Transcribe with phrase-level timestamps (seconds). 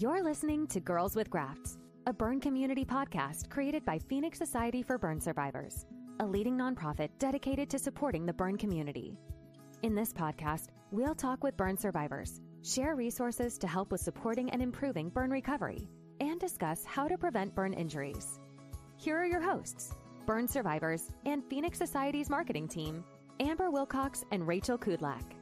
[0.00, 1.76] You're listening to Girls with Grafts,
[2.06, 5.86] a burn community podcast created by Phoenix Society for Burn Survivors,
[6.20, 9.18] a leading nonprofit dedicated to supporting the burn community.
[9.82, 14.62] In this podcast, we'll talk with burn survivors, share resources to help with supporting and
[14.62, 15.88] improving burn recovery,
[16.20, 18.38] and discuss how to prevent burn injuries.
[18.98, 19.94] Here are your hosts,
[20.26, 23.02] burn survivors and Phoenix Society's marketing team,
[23.40, 25.37] Amber Wilcox and Rachel Kudlak.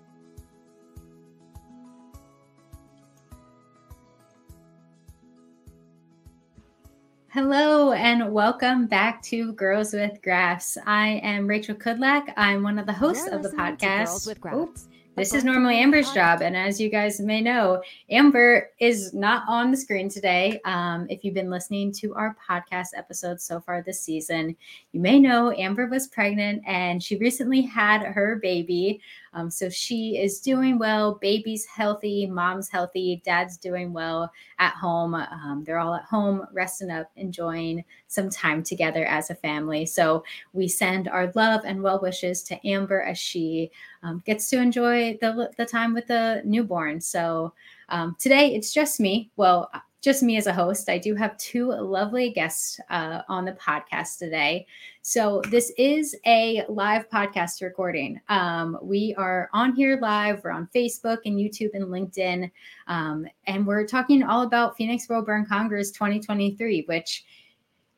[7.37, 10.79] Hello and welcome back to Girls with Grafts.
[10.87, 12.33] I am Rachel Kudlak.
[12.35, 14.07] I'm one of the hosts You're of the podcast.
[14.07, 18.71] Girls with Grafts, This is normally Amber's job, and as you guys may know, Amber
[18.81, 20.63] is not on the screen today.
[20.65, 24.57] Um, if you've been listening to our podcast episodes so far this season,
[24.93, 29.03] you may know Amber was pregnant and she recently had her baby.
[29.37, 31.17] Um, so she is doing well.
[31.21, 35.15] Baby's healthy, mom's healthy, dad's doing well at home.
[35.15, 39.85] Um, they're all at home, resting up, enjoying some time together as a family.
[39.85, 43.71] So we send our love and well wishes to Amber as she
[44.03, 46.99] um, gets to enjoy the, the time with the newborn.
[46.99, 47.53] So
[47.91, 49.31] um, today it's just me.
[49.37, 49.71] Well,
[50.07, 50.89] just me as a host.
[50.89, 54.65] I do have two lovely guests uh, on the podcast today.
[55.03, 58.21] So this is a live podcast recording.
[58.29, 60.45] Um, we are on here live.
[60.45, 62.49] We're on Facebook and YouTube and LinkedIn,
[62.87, 67.25] um, and we're talking all about Phoenix World Burn Congress 2023, which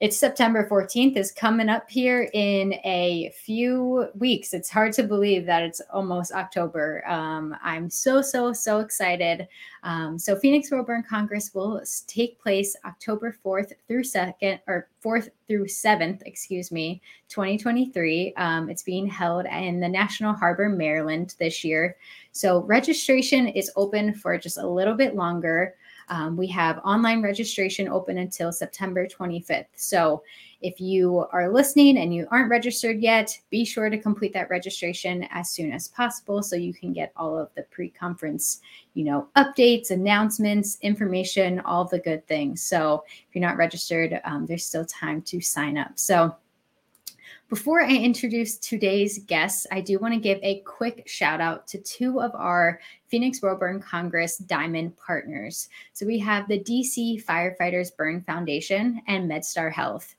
[0.01, 4.55] it's September 14th is coming up here in a few weeks.
[4.55, 7.03] It's hard to believe that it's almost October.
[7.09, 9.49] Um, I'm so, so, so excited.
[9.83, 15.31] Um, so Phoenix World Burn Congress will take place October 4th through 2nd or 4th
[15.49, 18.35] through 7th, excuse me, 2023.
[18.37, 21.97] Um, it's being held in the National Harbor, Maryland this year.
[22.31, 25.75] So registration is open for just a little bit longer.
[26.09, 29.67] Um, we have online registration open until September 25th.
[29.75, 30.23] So
[30.61, 35.29] if you are listening and you aren't registered yet, be sure to complete that registration
[35.31, 38.61] as soon as possible so you can get all of the pre-conference,
[38.95, 42.63] you know, updates, announcements, information, all the good things.
[42.63, 45.93] So if you're not registered, um, there's still time to sign up.
[45.95, 46.35] So
[47.49, 51.79] before I introduce today's guests, I do want to give a quick shout out to
[51.79, 55.71] two of our Phoenix World Burn Congress Diamond partners.
[55.95, 60.15] So we have the DC Firefighters Burn Foundation and MedStar Health.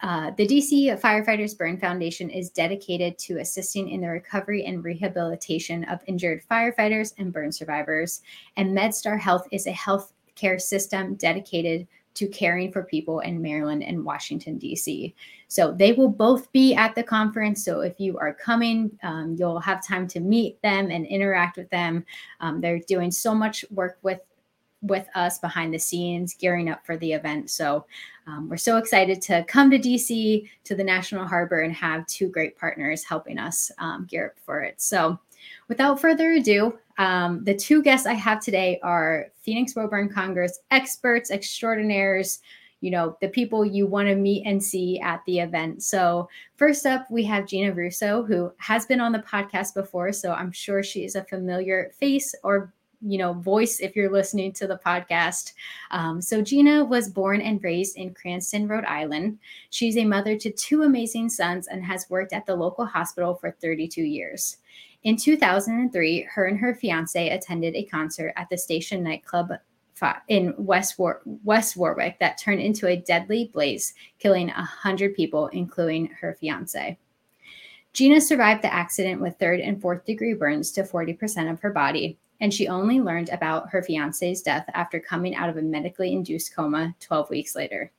[0.00, 5.84] Uh, the DC Firefighters Burn Foundation is dedicated to assisting in the recovery and rehabilitation
[5.84, 8.22] of injured firefighters and burn survivors.
[8.56, 13.82] And MedStar Health is a health care system dedicated to caring for people in Maryland
[13.82, 15.14] and Washington, D.C.
[15.48, 17.64] So they will both be at the conference.
[17.64, 21.70] So if you are coming, um, you'll have time to meet them and interact with
[21.70, 22.04] them.
[22.40, 24.20] Um, they're doing so much work with
[24.82, 27.50] with us behind the scenes, gearing up for the event.
[27.50, 27.84] So
[28.26, 32.28] um, we're so excited to come to DC to the National Harbor and have two
[32.28, 34.80] great partners helping us um, gear up for it.
[34.80, 35.18] So
[35.68, 40.58] without further ado, um, the two guests I have today are Phoenix World Burn Congress
[40.70, 42.40] experts, extraordinaires,
[42.82, 45.82] you know, the people you want to meet and see at the event.
[45.82, 50.12] So, first up, we have Gina Russo, who has been on the podcast before.
[50.12, 52.70] So, I'm sure she is a familiar face or
[53.02, 55.54] you know voice if you're listening to the podcast
[55.90, 59.38] um, so gina was born and raised in cranston rhode island
[59.70, 63.52] she's a mother to two amazing sons and has worked at the local hospital for
[63.52, 64.58] 32 years
[65.04, 69.52] in 2003 her and her fiance attended a concert at the station nightclub
[70.28, 76.06] in West, War- West Warwick that turned into a deadly blaze, killing 100 people, including
[76.20, 76.98] her fiance.
[77.92, 82.18] Gina survived the accident with third and fourth degree burns to 40% of her body,
[82.40, 86.54] and she only learned about her fiance's death after coming out of a medically induced
[86.54, 87.90] coma 12 weeks later.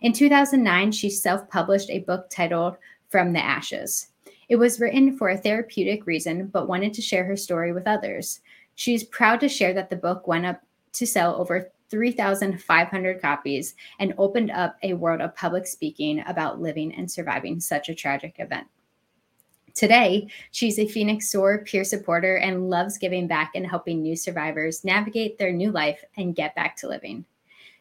[0.00, 2.76] In 2009, she self published a book titled
[3.10, 4.08] From the Ashes.
[4.48, 8.40] It was written for a therapeutic reason, but wanted to share her story with others.
[8.74, 10.60] She's proud to share that the book went up
[10.94, 16.94] to sell over 3,500 copies and opened up a world of public speaking about living
[16.94, 18.66] and surviving such a tragic event.
[19.74, 24.84] Today, she's a Phoenix SOAR peer supporter and loves giving back and helping new survivors
[24.84, 27.24] navigate their new life and get back to living.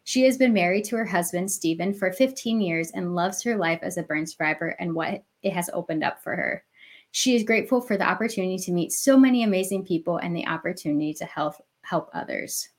[0.03, 3.79] She has been married to her husband, Steven, for 15 years and loves her life
[3.83, 6.63] as a burn survivor and what it has opened up for her.
[7.11, 11.13] She is grateful for the opportunity to meet so many amazing people and the opportunity
[11.13, 12.69] to help help others.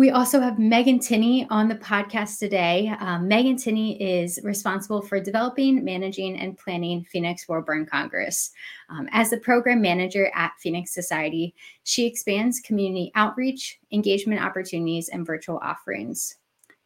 [0.00, 2.90] We also have Megan Tinney on the podcast today.
[3.00, 8.50] Um, Megan Tinney is responsible for developing, managing, and planning Phoenix World Burn Congress.
[8.88, 11.54] Um, as the program manager at Phoenix Society,
[11.84, 16.36] she expands community outreach, engagement opportunities, and virtual offerings.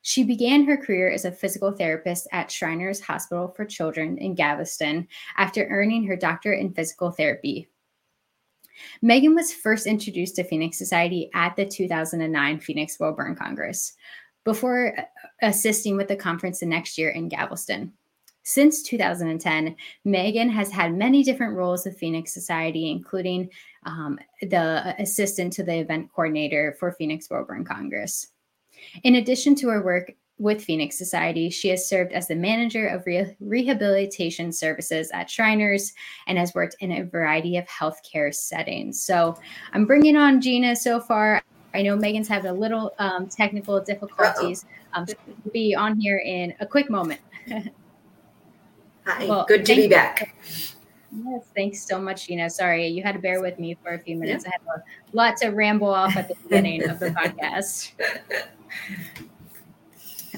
[0.07, 5.09] She began her career as a physical therapist at Shriners Hospital for Children in Galveston
[5.37, 7.69] after earning her doctorate in physical therapy
[9.03, 13.95] Megan was first introduced to Phoenix Society at the 2009 Phoenix World Burn Congress
[14.45, 14.97] before
[15.43, 17.93] assisting with the conference the next year in Galveston.
[18.43, 19.75] Since 2010,
[20.05, 23.49] Megan has had many different roles with Phoenix Society, including
[23.87, 28.29] um, the assistant to the event coordinator for Phoenix World Burn Congress.
[29.03, 31.49] In addition to her work with Phoenix Society.
[31.49, 35.93] She has served as the manager of re- rehabilitation services at Shriners
[36.27, 39.01] and has worked in a variety of healthcare settings.
[39.01, 39.37] So
[39.73, 41.43] I'm bringing on Gina so far.
[41.73, 44.65] I know Megan's having a little um, technical difficulties.
[44.93, 47.21] Um, she'll be on here in a quick moment.
[49.07, 50.35] Hi, well, good to be back.
[51.17, 52.51] Yes, thanks so much, Gina.
[52.51, 54.45] Sorry, you had to bear with me for a few minutes.
[54.45, 54.51] Yeah.
[54.51, 54.83] I had
[55.13, 57.93] a lot to ramble off at the beginning of the podcast.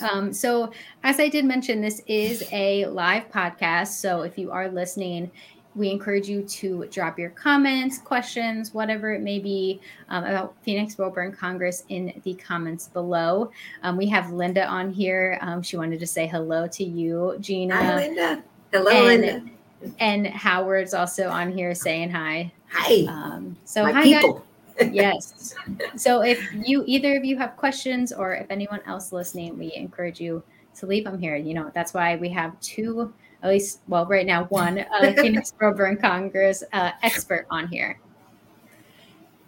[0.02, 3.88] Um, so, as I did mention, this is a live podcast.
[3.88, 5.31] So, if you are listening,
[5.75, 10.96] we encourage you to drop your comments, questions, whatever it may be um, about Phoenix
[10.96, 13.50] World Burn Congress in the comments below.
[13.82, 15.38] Um, we have Linda on here.
[15.43, 17.76] Um, she wanted to say hello to you, Gina.
[17.76, 18.43] Hi, Linda.
[18.72, 19.50] Hello, and, Linda.
[19.99, 22.52] And Howard's also on here saying hi.
[22.70, 23.05] Hi.
[23.08, 24.34] Um, so, My hi, people.
[24.34, 24.43] guys
[24.93, 25.55] yes.
[25.96, 30.20] So if you either of you have questions or if anyone else listening, we encourage
[30.20, 30.43] you
[30.76, 31.37] to leave them here.
[31.37, 33.12] You know, that's why we have two,
[33.43, 37.99] at least, well, right now, one uh, Phoenix Burn Congress uh, expert on here.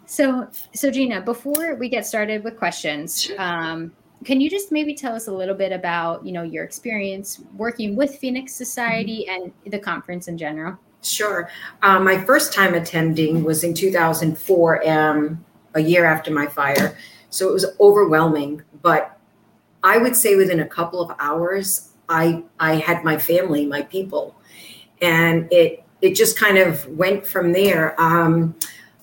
[0.07, 3.91] So, so Gina, before we get started with questions, um,
[4.23, 7.95] can you just maybe tell us a little bit about, you know, your experience working
[7.95, 10.77] with Phoenix Society and the conference in general?
[11.01, 11.49] Sure.
[11.81, 15.45] Um, my first time attending was in 2004, um,
[15.75, 16.97] a year after my fire.
[17.29, 18.63] So it was overwhelming.
[18.81, 19.17] But
[19.83, 24.35] I would say within a couple of hours, I I had my family, my people,
[25.01, 27.99] and it it just kind of went from there.
[28.01, 28.55] Um,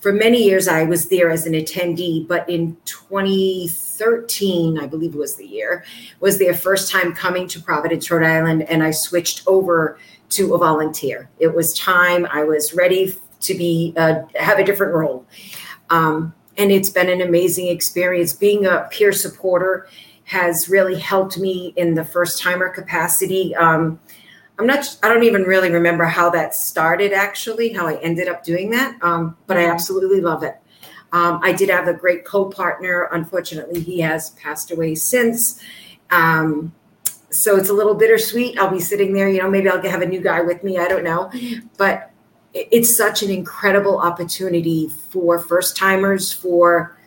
[0.07, 5.35] for many years, I was there as an attendee, but in 2013, I believe was
[5.35, 5.83] the year,
[6.21, 9.99] was their first time coming to Providence, Rhode Island, and I switched over
[10.29, 11.29] to a volunteer.
[11.39, 12.25] It was time.
[12.31, 15.25] I was ready to be uh, have a different role,
[15.89, 18.31] um, and it's been an amazing experience.
[18.31, 19.89] Being a peer supporter
[20.23, 23.53] has really helped me in the first timer capacity.
[23.57, 23.99] Um,
[24.59, 24.97] I'm not.
[25.03, 27.13] I don't even really remember how that started.
[27.13, 29.01] Actually, how I ended up doing that.
[29.03, 29.71] Um, but I mm-hmm.
[29.71, 30.55] absolutely love it.
[31.13, 33.09] Um, I did have a great co-partner.
[33.11, 35.61] Unfortunately, he has passed away since.
[36.09, 36.73] Um,
[37.29, 38.57] so it's a little bittersweet.
[38.57, 40.77] I'll be sitting there, you know, maybe I'll have a new guy with me.
[40.77, 41.31] I don't know.
[41.77, 42.11] But
[42.53, 46.97] it's such an incredible opportunity for first timers, for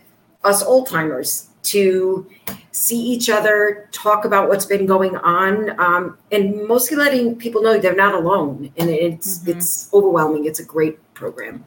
[0.45, 2.29] us old timers to
[2.73, 7.79] see each other, talk about what's been going on, um, and mostly letting people know
[7.79, 8.73] they're not alone.
[8.76, 9.59] And it's mm-hmm.
[9.59, 10.47] it's overwhelming.
[10.47, 11.64] It's a great program.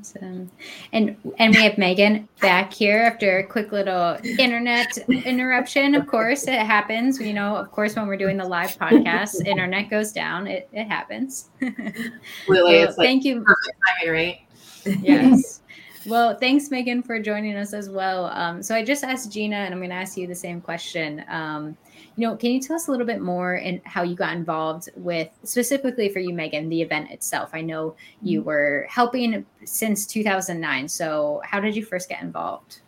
[0.00, 0.50] Awesome.
[0.92, 5.94] And and we have Megan back here after a quick little internet interruption.
[5.94, 7.20] Of course, it happens.
[7.20, 10.46] You know, of course, when we're doing the live podcast, internet goes down.
[10.46, 11.50] It, it happens.
[12.48, 13.42] Really, well, thank you.
[13.42, 14.40] Perfect timing, right?
[15.02, 15.60] Yes.
[16.06, 18.26] Well, thanks, Megan, for joining us as well.
[18.26, 21.24] Um, so I just asked Gina, and I'm going to ask you the same question.
[21.28, 21.76] Um,
[22.16, 24.88] you know, can you tell us a little bit more and how you got involved
[24.96, 27.50] with specifically for you, Megan, the event itself?
[27.52, 28.48] I know you mm-hmm.
[28.48, 30.88] were helping since 2009.
[30.88, 32.80] So how did you first get involved?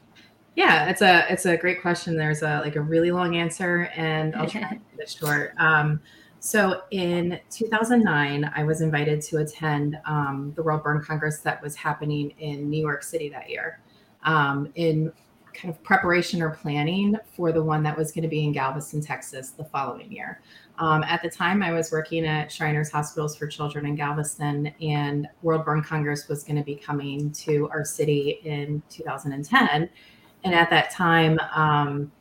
[0.54, 2.16] Yeah, it's a it's a great question.
[2.16, 5.52] There's a like a really long answer, and I'll try to keep it short.
[5.58, 6.00] Um,
[6.46, 11.74] so in 2009, I was invited to attend um, the World Burn Congress that was
[11.74, 13.80] happening in New York City that year.
[14.22, 15.12] Um, in
[15.52, 19.00] kind of preparation or planning for the one that was going to be in Galveston,
[19.00, 20.40] Texas the following year.
[20.78, 25.26] Um, at the time, I was working at Shriners Hospitals for Children in Galveston, and
[25.42, 29.90] World Burn Congress was going to be coming to our city in 2010.
[30.44, 32.12] And at that time, um,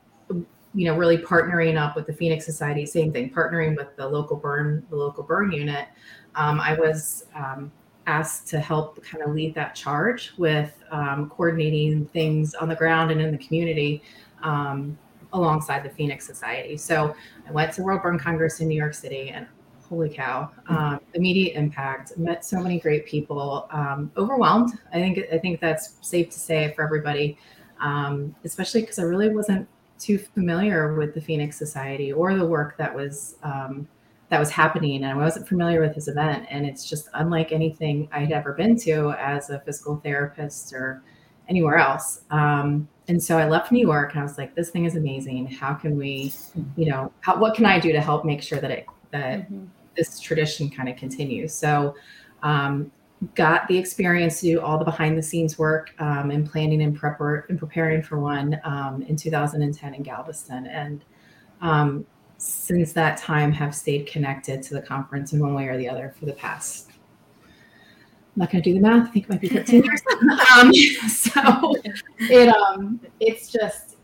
[0.76, 4.36] you know, really partnering up with the Phoenix Society, same thing, partnering with the local
[4.36, 5.88] burn, the local burn unit.
[6.36, 7.72] Um, I was um,
[8.08, 13.10] asked to help kind of lead that charge with um, coordinating things on the ground
[13.12, 14.04] and in the community
[14.44, 14.98] um,
[15.32, 16.78] alongside the Phoenix Society.
[16.78, 17.16] So
[17.48, 19.48] I went to World Burn Congress in New York City and
[19.90, 24.72] holy cow, um, immediate impact, met so many great people, um, overwhelmed.
[24.92, 27.38] I think, I think that's safe to say for everybody.
[27.80, 29.68] um, especially because I really wasn't
[30.00, 33.88] too familiar with the Phoenix Society or the work that was um,
[34.30, 36.48] that was happening, and I wasn't familiar with this event.
[36.50, 41.04] And it's just unlike anything I'd ever been to as a physical therapist or
[41.48, 42.22] anywhere else.
[42.32, 45.48] Um, and so I left New York, and I was like, "This thing is amazing.
[45.48, 46.34] How can we,
[46.76, 49.66] you know, how, what can I do to help make sure that it that mm-hmm.
[49.96, 51.96] this tradition kind of continues?" So
[52.42, 52.92] um,
[53.34, 57.00] got the experience to do all the behind the scenes work um, and planning and
[57.00, 60.68] prepar- and preparing for one um, in 2010 in Galveston.
[60.68, 61.04] And
[61.62, 62.06] um,
[62.38, 66.14] since that time have stayed connected to the conference in one way or the other
[66.20, 66.92] for the past
[68.36, 69.08] I'm not going to do the math.
[69.08, 70.02] I think it might be 15 years.
[70.58, 70.74] um,
[71.08, 71.74] so
[72.20, 73.96] it um it's just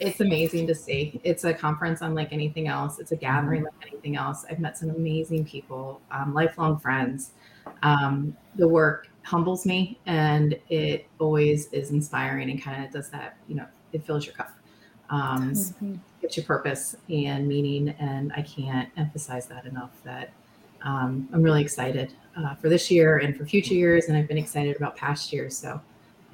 [0.00, 1.20] it's amazing to see.
[1.22, 2.98] It's a conference unlike anything else.
[2.98, 4.44] It's a gathering like anything else.
[4.50, 7.32] I've met some amazing people, um, lifelong friends
[7.82, 13.36] um, the work humbles me and it always is inspiring and kind of does that,
[13.48, 14.52] you know, it fills your cup.
[15.10, 15.94] Um, mm-hmm.
[16.20, 17.88] gives you purpose and meaning.
[17.98, 20.30] And I can't emphasize that enough that
[20.82, 24.06] um, I'm really excited uh, for this year and for future years.
[24.06, 25.56] And I've been excited about past years.
[25.56, 25.80] So,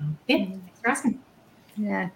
[0.00, 0.61] um, yeah, mm-hmm.
[0.61, 1.21] thanks for asking.
[1.78, 2.09] Yeah.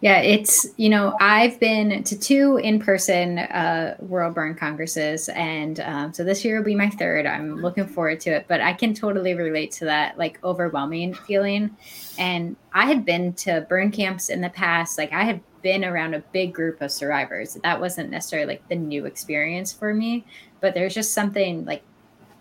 [0.00, 0.20] Yeah.
[0.20, 5.28] It's, you know, I've been to two in person uh, World Burn Congresses.
[5.30, 7.26] And um, so this year will be my third.
[7.26, 8.46] I'm looking forward to it.
[8.48, 11.76] But I can totally relate to that like overwhelming feeling.
[12.18, 14.98] And I had been to burn camps in the past.
[14.98, 17.54] Like I had been around a big group of survivors.
[17.62, 20.24] That wasn't necessarily like the new experience for me.
[20.60, 21.82] But there's just something like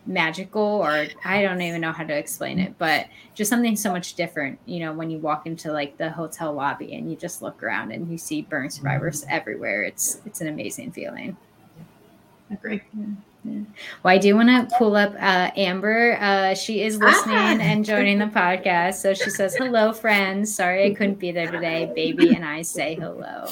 [0.07, 4.13] magical or I don't even know how to explain it, but just something so much
[4.15, 7.61] different, you know, when you walk into like the hotel lobby and you just look
[7.61, 9.33] around and you see burn survivors mm-hmm.
[9.33, 9.83] everywhere.
[9.83, 11.37] It's it's an amazing feeling.
[12.49, 12.81] I agree.
[12.97, 13.05] Yeah.
[13.43, 13.61] Yeah.
[14.03, 16.17] Well, I do want to pull up uh, Amber.
[16.19, 17.61] Uh, she is listening ah.
[17.61, 18.95] and joining the podcast.
[18.95, 20.53] So she says, Hello, friends.
[20.53, 21.89] Sorry I couldn't be there today.
[21.95, 23.47] Baby and I say hello.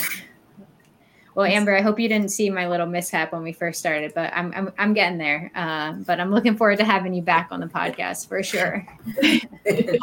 [1.36, 4.32] Well, Amber, I hope you didn't see my little mishap when we first started, but
[4.34, 5.52] I'm I'm, I'm getting there.
[5.54, 8.88] Uh, but I'm looking forward to having you back on the podcast for sure.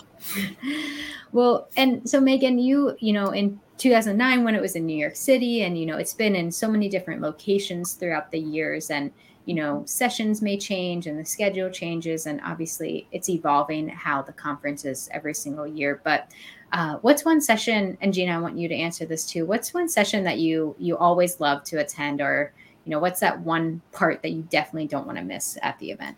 [1.32, 5.16] well, and so Megan, you you know in 2009 when it was in New York
[5.16, 9.10] City, and you know it's been in so many different locations throughout the years, and
[9.46, 14.34] you know sessions may change and the schedule changes, and obviously it's evolving how the
[14.34, 16.30] conference is every single year, but
[16.72, 19.44] uh, what's one session, and Gina, I want you to answer this too.
[19.44, 22.52] What's one session that you you always love to attend, or
[22.84, 25.90] you know, what's that one part that you definitely don't want to miss at the
[25.90, 26.16] event?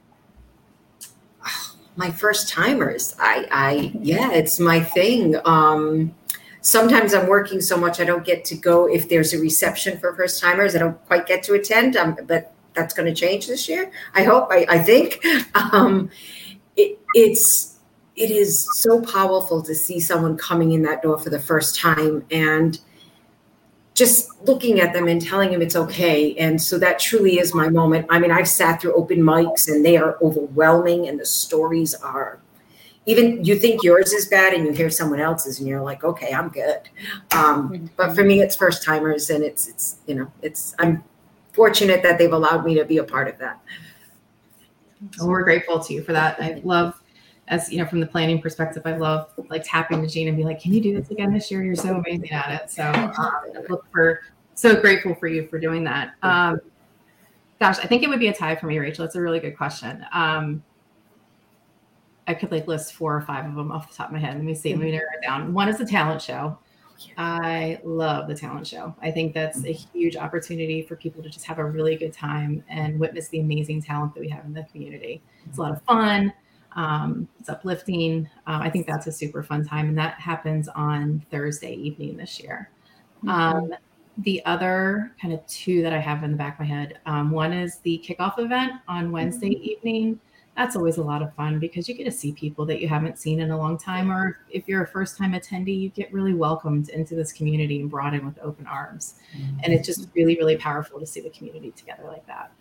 [1.97, 3.17] my first timers.
[3.19, 5.37] I, I yeah, it's my thing.
[5.45, 6.15] Um,
[6.61, 8.87] sometimes I'm working so much I don't get to go.
[8.87, 11.97] If there's a reception for first timers, I don't quite get to attend.
[11.97, 13.91] Um, but that's going to change this year.
[14.15, 14.49] I hope.
[14.51, 15.25] I, I think.
[15.55, 16.11] Um,
[16.77, 17.74] it, it's
[18.17, 22.25] it is so powerful to see someone coming in that door for the first time
[22.31, 22.79] and
[23.95, 26.35] just looking at them and telling them it's okay.
[26.37, 28.07] And so that truly is my moment.
[28.11, 32.41] I mean, I've sat through open mics and they are overwhelming, and the stories are
[33.07, 36.33] even you think yours is bad and you hear someone else's and you're like okay
[36.33, 36.81] i'm good
[37.33, 41.03] um, but for me it's first timers and it's it's you know it's i'm
[41.53, 43.61] fortunate that they've allowed me to be a part of that
[45.19, 47.01] well, we're grateful to you for that i love
[47.49, 50.45] as you know, from the planning perspective, I love like tapping to Gina and be
[50.45, 51.63] like, "Can you do this again this year?
[51.63, 54.21] You're so amazing at it." So um, look for
[54.55, 56.15] so grateful for you for doing that.
[56.23, 56.61] Um,
[57.61, 59.05] gosh, I think it would be a tie for me, Rachel.
[59.05, 60.05] It's a really good question.
[60.13, 60.63] Um,
[62.27, 64.35] I could like list four or five of them off the top of my head.
[64.35, 64.71] Let me see.
[64.71, 65.53] Let me narrow it down.
[65.53, 66.59] One is the talent show.
[67.19, 68.95] I love the talent show.
[69.03, 72.65] I think that's a huge opportunity for people to just have a really good time
[72.69, 75.23] and witness the amazing talent that we have in the community.
[75.47, 76.33] It's a lot of fun.
[76.75, 78.29] Um, it's uplifting.
[78.47, 82.41] Uh, I think that's a super fun time, and that happens on Thursday evening this
[82.41, 82.71] year.
[83.19, 83.29] Mm-hmm.
[83.29, 83.75] Um,
[84.19, 87.31] the other kind of two that I have in the back of my head um,
[87.31, 89.65] one is the kickoff event on Wednesday mm-hmm.
[89.65, 90.21] evening.
[90.57, 93.19] That's always a lot of fun because you get to see people that you haven't
[93.19, 96.33] seen in a long time, or if you're a first time attendee, you get really
[96.33, 99.17] welcomed into this community and brought in with open arms.
[99.37, 99.59] Mm-hmm.
[99.65, 102.53] And it's just really, really powerful to see the community together like that.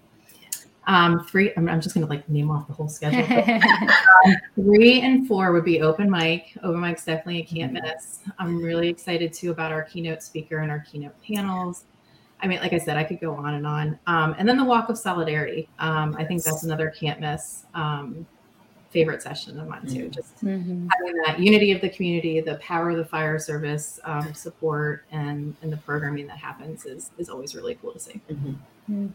[0.86, 3.24] Um, three, I'm, I'm just going to like name off the whole schedule.
[4.26, 6.58] um, three and four would be open mic.
[6.64, 8.20] Open mic's definitely a can't miss.
[8.38, 11.86] I'm really excited too about our keynote speaker and our keynote panels.
[12.42, 13.98] I mean, like I said, I could go on and on.
[14.06, 15.70] Um, and then the walk of solidarity.
[15.80, 18.26] Um, I think that's another can't miss um,
[18.94, 20.10] favorite session of mine too.
[20.10, 20.88] Just mm-hmm.
[20.88, 25.56] having that unity of the community, the power of the fire service um, support, and
[25.62, 28.22] and the programming that happens is is always really cool to see.
[28.30, 28.54] Mm-hmm.
[28.90, 29.12] Mm.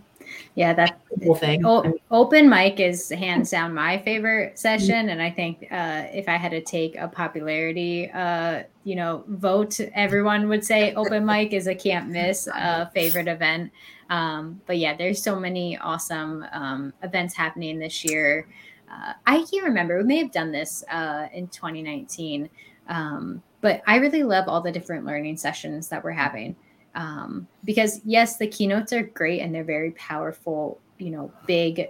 [0.55, 1.65] Yeah, that whole thing.
[1.65, 6.37] O- open mic is hands down my favorite session, and I think uh, if I
[6.37, 11.67] had to take a popularity, uh, you know, vote, everyone would say open mic is
[11.67, 13.73] a can't miss uh, favorite event.
[14.11, 18.49] Um, but yeah, there's so many awesome um, events happening this year.
[18.91, 19.99] Uh, I can't remember.
[19.99, 22.49] We may have done this uh, in 2019,
[22.89, 26.57] um, but I really love all the different learning sessions that we're having
[26.99, 31.89] um, because yes the keynotes are great and they're very powerful you know big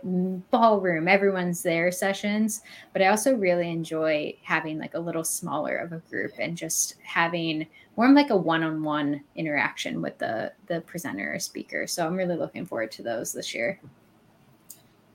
[0.50, 2.62] ballroom everyone's there sessions
[2.92, 6.96] but i also really enjoy having like a little smaller of a group and just
[7.02, 7.66] having
[7.98, 11.84] more of like a one-on-one interaction with the the presenter or speaker.
[11.86, 13.80] So i'm really looking forward to those this year.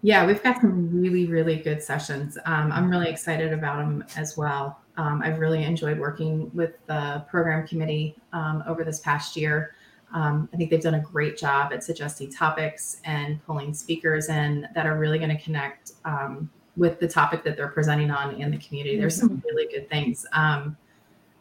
[0.01, 2.38] Yeah we've got some really really good sessions.
[2.45, 4.81] Um, i'm really excited about them as well.
[4.97, 9.75] Um, i've really enjoyed working with the program committee um, over this past year
[10.13, 14.67] um, I think they've done a great job at suggesting topics and pulling speakers in
[14.75, 18.51] that are really going to connect um, with the topic that they're presenting on in
[18.51, 18.98] the community.
[18.98, 19.48] There's some mm-hmm.
[19.48, 20.25] really good things.
[20.34, 20.77] Um,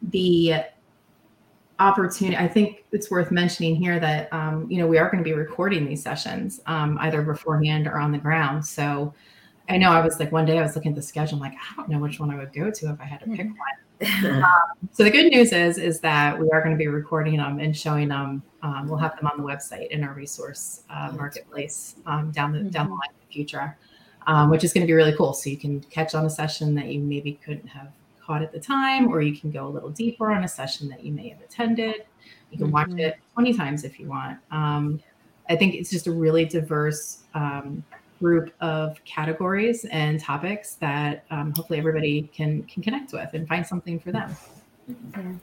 [0.01, 0.55] the
[1.79, 5.27] opportunity, I think it's worth mentioning here that, um, you know, we are going to
[5.27, 8.65] be recording these sessions um, either beforehand or on the ground.
[8.65, 9.13] So
[9.69, 11.53] I know I was like, one day I was looking at the schedule, I'm like,
[11.53, 14.33] I don't know which one I would go to if I had to pick mm-hmm.
[14.33, 14.43] one.
[14.43, 17.59] um, so the good news is, is that we are going to be recording them
[17.59, 21.95] and showing them um, we'll have them on the website in our resource uh, marketplace
[22.05, 22.69] um, down the mm-hmm.
[22.69, 22.99] down the mm-hmm.
[22.99, 23.77] line in the future,
[24.25, 25.33] um, which is going to be really cool.
[25.33, 27.91] So you can catch on a session that you maybe couldn't have
[28.25, 31.03] caught at the time, or you can go a little deeper on a session that
[31.03, 32.05] you may have attended.
[32.51, 32.73] You can mm-hmm.
[32.73, 34.39] watch it 20 times if you want.
[34.49, 35.01] Um,
[35.49, 37.83] I think it's just a really diverse um,
[38.19, 43.67] group of categories and topics that um, hopefully everybody can can connect with and find
[43.67, 44.33] something for them.
[44.87, 45.33] Yeah.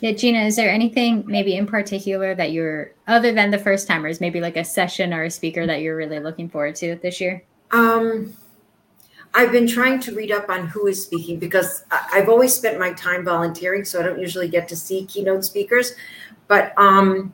[0.00, 4.20] Yeah, Gina, is there anything maybe in particular that you're, other than the first timers,
[4.20, 7.44] maybe like a session or a speaker that you're really looking forward to this year?
[7.70, 8.34] Um,
[9.34, 12.92] I've been trying to read up on who is speaking because I've always spent my
[12.92, 15.92] time volunteering, so I don't usually get to see keynote speakers.
[16.48, 17.32] But um,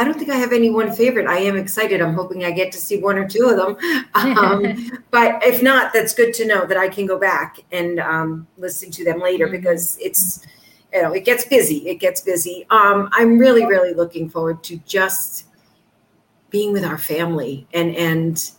[0.00, 1.26] I don't think I have any one favorite.
[1.26, 2.00] I am excited.
[2.00, 3.76] I'm hoping I get to see one or two of them.
[4.14, 8.48] Um, but if not, that's good to know that I can go back and um,
[8.56, 9.56] listen to them later mm-hmm.
[9.56, 10.44] because it's
[10.92, 11.88] you know, it gets busy.
[11.88, 12.66] It gets busy.
[12.70, 15.44] Um, I'm really, really looking forward to just
[16.50, 18.50] being with our family and and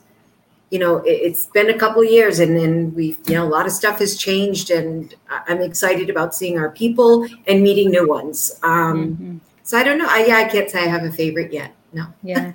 [0.69, 3.65] you know it, has been a couple years and then we you know a lot
[3.65, 8.59] of stuff has changed and i'm excited about seeing our people and meeting new ones
[8.63, 9.37] um mm-hmm.
[9.63, 12.05] so i don't know I, yeah i can't say i have a favorite yet no
[12.21, 12.53] yeah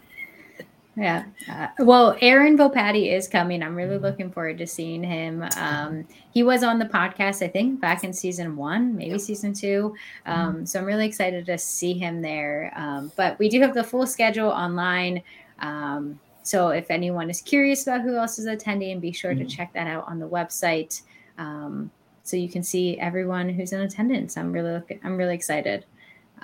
[0.97, 1.25] yeah.
[1.51, 3.63] Uh, well, Aaron Vopati is coming.
[3.63, 4.05] I'm really mm-hmm.
[4.05, 5.45] looking forward to seeing him.
[5.57, 9.95] Um, he was on the podcast, I think, back in season one, maybe season two.
[10.27, 10.65] Um, mm-hmm.
[10.67, 12.73] So I'm really excited to see him there.
[12.77, 15.23] Um, but we do have the full schedule online.
[15.59, 19.47] Um, so if anyone is curious about who else is attending, be sure mm-hmm.
[19.47, 21.03] to check that out on the website.
[21.39, 21.91] Um,
[22.23, 24.37] so you can see everyone who's in attendance.
[24.37, 25.85] I'm really, I'm really excited.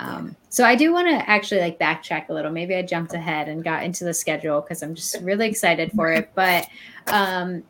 [0.01, 2.51] Um, so I do want to actually like backtrack a little.
[2.51, 6.11] Maybe I jumped ahead and got into the schedule because I'm just really excited for
[6.11, 6.31] it.
[6.35, 6.67] But
[7.09, 7.63] um,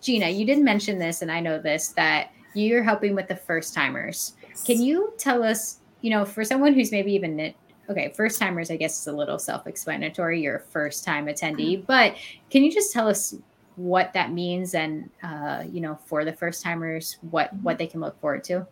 [0.00, 3.74] Gina, you did mention this, and I know this that you're helping with the first
[3.74, 4.34] timers.
[4.64, 7.54] Can you tell us, you know, for someone who's maybe even
[7.88, 10.42] okay, first timers, I guess is a little self-explanatory.
[10.42, 11.86] You're a first-time attendee, mm-hmm.
[11.86, 12.16] but
[12.50, 13.34] can you just tell us
[13.76, 18.00] what that means and uh, you know, for the first timers, what what they can
[18.00, 18.66] look forward to?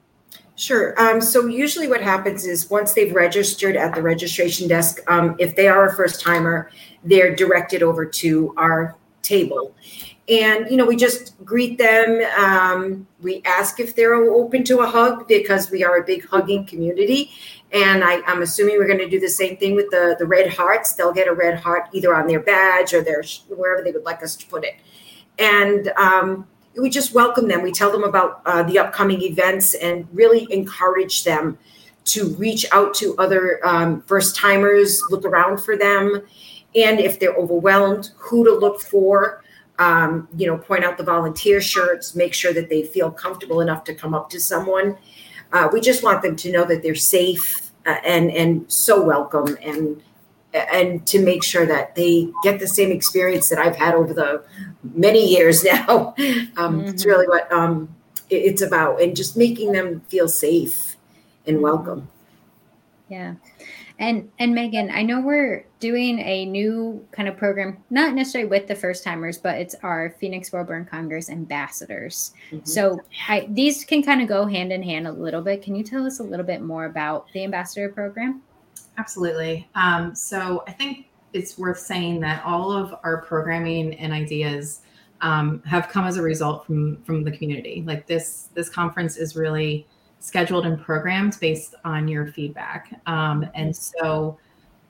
[0.57, 0.99] Sure.
[0.99, 5.55] Um, so usually what happens is once they've registered at the registration desk, um, if
[5.55, 6.71] they are a first timer,
[7.05, 9.75] they're directed over to our table.
[10.29, 12.21] And, you know, we just greet them.
[12.39, 16.65] Um, we ask if they're open to a hug because we are a big hugging
[16.65, 17.31] community.
[17.73, 20.53] And I, am assuming we're going to do the same thing with the, the red
[20.53, 20.95] hearts.
[20.95, 24.23] They'll get a red heart either on their badge or their wherever they would like
[24.23, 24.75] us to put it.
[25.39, 27.63] And um, we just welcome them.
[27.63, 31.59] We tell them about uh, the upcoming events and really encourage them
[32.07, 36.23] to reach out to other um, first timers, look around for them.
[36.75, 39.43] And if they're overwhelmed, who to look for.
[39.79, 43.85] Um, you know, point out the volunteer shirts, make sure that they feel comfortable enough
[43.85, 44.97] to come up to someone.
[45.53, 49.57] Uh, we just want them to know that they're safe uh, and and so welcome
[49.63, 50.03] and
[50.57, 54.43] and to make sure that they get the same experience that I've had over the
[54.95, 56.15] many years now.
[56.57, 56.89] Um, mm-hmm.
[56.89, 57.95] It's really what um,
[58.31, 60.97] it, it's about, and just making them feel safe
[61.47, 62.09] and welcome.
[63.09, 63.35] Yeah.
[63.99, 68.67] And and Megan, I know we're doing a new kind of program, not necessarily with
[68.67, 72.35] the first timers, but it's our Phoenix World Burn Congress ambassadors.
[72.51, 72.67] Mm-hmm.
[72.67, 75.63] So I, these can kind of go hand in hand a little bit.
[75.63, 78.43] Can you tell us a little bit more about the ambassador program?
[78.99, 79.69] Absolutely.
[79.75, 84.81] Um, so I think it's worth saying that all of our programming and ideas
[85.21, 87.83] um, have come as a result from from the community.
[87.87, 89.87] Like this this conference is really
[90.21, 94.39] scheduled and programmed based on your feedback, um, and so.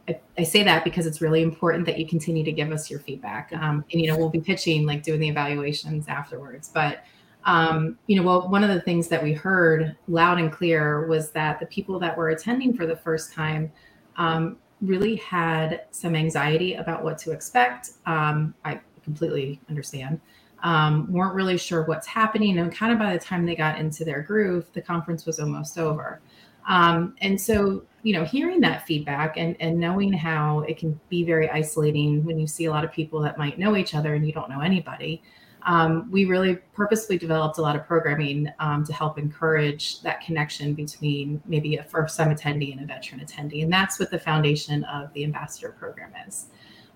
[0.08, 3.00] I, I, say that because it's really important that you continue to give us your
[3.00, 3.52] feedback.
[3.52, 6.70] Um, and you know, we'll be pitching like doing the evaluations afterwards.
[6.72, 7.00] But
[7.44, 11.32] um, you know, well, one of the things that we heard loud and clear was
[11.32, 13.72] that the people that were attending for the first time
[14.16, 17.92] um, really had some anxiety about what to expect.
[18.06, 20.20] Um, I completely understand.
[20.62, 22.58] Um, weren't really sure what's happening.
[22.58, 25.78] And kind of by the time they got into their groove, the conference was almost
[25.78, 26.20] over.
[26.68, 31.22] Um, and so, you know, hearing that feedback and, and knowing how it can be
[31.24, 34.26] very isolating when you see a lot of people that might know each other and
[34.26, 35.22] you don't know anybody,
[35.66, 40.74] um, we really purposely developed a lot of programming um, to help encourage that connection
[40.74, 43.64] between maybe a first time attendee and a veteran attendee.
[43.64, 46.46] And that's what the foundation of the ambassador program is.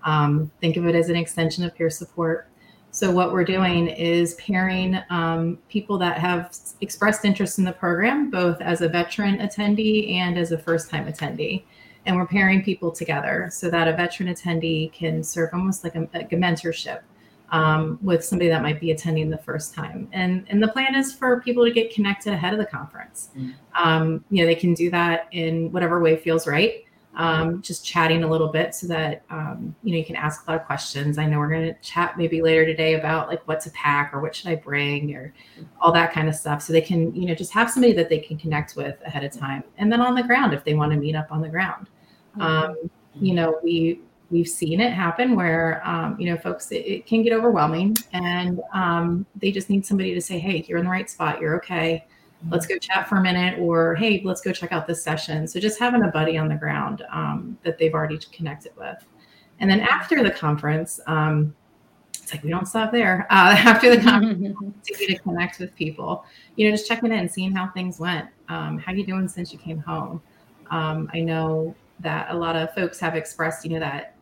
[0.03, 2.47] Um, think of it as an extension of peer support.
[2.91, 8.29] So, what we're doing is pairing um, people that have expressed interest in the program,
[8.29, 11.63] both as a veteran attendee and as a first time attendee.
[12.05, 16.07] And we're pairing people together so that a veteran attendee can serve almost like a,
[16.13, 17.01] like a mentorship
[17.51, 20.07] um, with somebody that might be attending the first time.
[20.13, 23.29] And and the plan is for people to get connected ahead of the conference.
[23.37, 23.53] Mm.
[23.77, 26.85] Um, you know, they can do that in whatever way feels right.
[27.13, 30.51] Um, just chatting a little bit so that um, you know you can ask a
[30.51, 31.17] lot of questions.
[31.17, 34.21] I know we're going to chat maybe later today about like what to pack or
[34.21, 35.33] what should I bring or
[35.81, 36.61] all that kind of stuff.
[36.61, 39.33] So they can you know just have somebody that they can connect with ahead of
[39.33, 41.89] time, and then on the ground if they want to meet up on the ground.
[42.37, 42.41] Mm-hmm.
[42.41, 43.99] Um, you know, we
[44.31, 48.61] we've seen it happen where um, you know folks it, it, can get overwhelming and
[48.73, 51.39] um, they just need somebody to say hey you're in the right spot.
[51.39, 52.05] You're okay.
[52.49, 55.47] Let's go chat for a minute or hey let's go check out this session.
[55.47, 59.05] So just having a buddy on the ground um, that they've already connected with.
[59.59, 61.53] And then after the conference um,
[62.15, 63.27] it's like we don't stop there.
[63.29, 66.25] Uh, after the conference to connect with people.
[66.55, 68.27] You know just checking in seeing how things went.
[68.49, 70.21] Um, how you doing since you came home?
[70.71, 74.15] Um, i know that a lot of folks have expressed you know that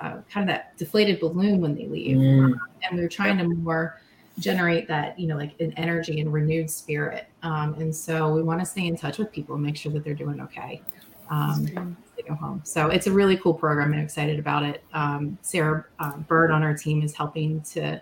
[0.00, 2.16] uh, kind of that deflated balloon when they leave.
[2.16, 2.54] Mm.
[2.82, 4.00] And we are trying to more
[4.38, 7.26] generate that, you know, like an energy and renewed spirit.
[7.42, 10.04] Um, and so we want to stay in touch with people and make sure that
[10.04, 10.82] they're doing okay.
[11.30, 12.60] Um, they go home.
[12.64, 14.84] So it's a really cool program and excited about it.
[14.92, 18.00] Um, Sarah uh, Bird on our team is helping to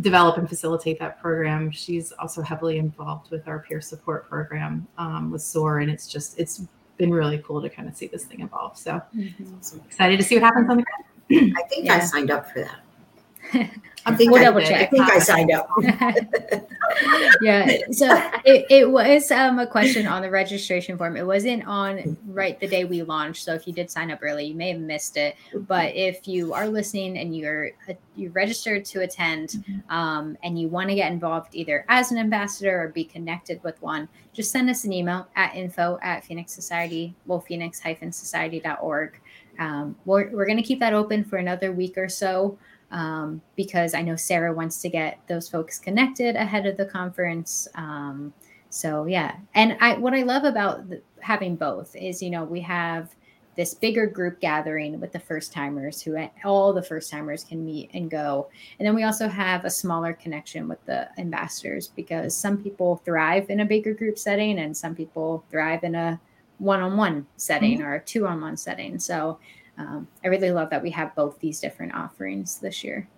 [0.00, 1.70] develop and facilitate that program.
[1.70, 6.38] She's also heavily involved with our peer support program um, with SOAR, and it's just
[6.38, 6.62] it's
[6.96, 8.78] been really cool to kind of see this thing evolve.
[8.78, 9.78] So mm-hmm.
[9.84, 11.04] excited to see what happens on the ground.
[11.32, 11.96] I think yeah.
[11.96, 13.70] I signed up for that.
[14.04, 14.82] I think we'll I, double check.
[14.82, 15.68] I think I signed up.
[17.42, 17.78] yeah.
[17.92, 18.06] So
[18.44, 21.16] it, it was um, a question on the registration form.
[21.16, 23.44] It wasn't on right the day we launched.
[23.44, 25.36] So if you did sign up early, you may have missed it.
[25.54, 30.68] But if you are listening and you're uh, you're registered to attend um, and you
[30.68, 34.68] want to get involved either as an ambassador or be connected with one, just send
[34.68, 39.20] us an email at info at Phoenix Society, well, phoenix-society.org.
[39.62, 42.58] Um, we're we're going to keep that open for another week or so
[42.90, 47.68] um, because I know Sarah wants to get those folks connected ahead of the conference.
[47.76, 48.34] Um,
[48.70, 52.60] so yeah, and I what I love about the, having both is you know we
[52.62, 53.14] have
[53.54, 57.90] this bigger group gathering with the first timers who all the first timers can meet
[57.92, 58.48] and go
[58.78, 63.50] and then we also have a smaller connection with the ambassadors because some people thrive
[63.50, 66.18] in a bigger group setting and some people thrive in a
[66.62, 67.88] one-on-one setting mm-hmm.
[67.88, 68.98] or a two-on-one setting.
[68.98, 69.38] So
[69.78, 73.08] um, I really love that we have both these different offerings this year.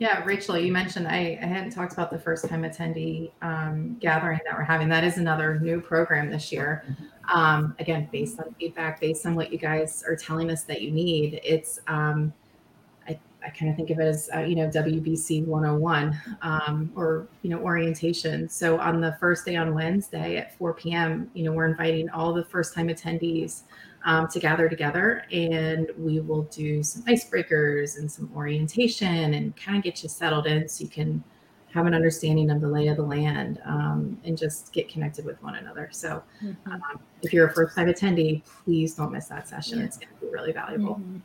[0.00, 4.40] Yeah, Rachel, you mentioned I, I hadn't talked about the first time attendee um, gathering
[4.46, 4.88] that we're having.
[4.88, 6.84] That is another new program this year.
[7.32, 10.90] Um, again, based on feedback, based on what you guys are telling us that you
[10.90, 11.40] need.
[11.44, 12.32] It's um,
[13.44, 17.50] I kind of think of it as uh, you know WBC 101 um, or you
[17.50, 18.48] know orientation.
[18.48, 22.32] So on the first day on Wednesday at 4 p.m., you know we're inviting all
[22.32, 23.62] the first time attendees
[24.04, 29.76] um, to gather together, and we will do some icebreakers and some orientation and kind
[29.76, 31.22] of get you settled in so you can
[31.72, 35.40] have an understanding of the lay of the land um, and just get connected with
[35.42, 35.88] one another.
[35.92, 36.72] So mm-hmm.
[36.72, 39.78] um, if you're a first time attendee, please don't miss that session.
[39.78, 39.84] Yeah.
[39.84, 40.96] It's going to be really valuable.
[40.96, 41.18] Mm-hmm.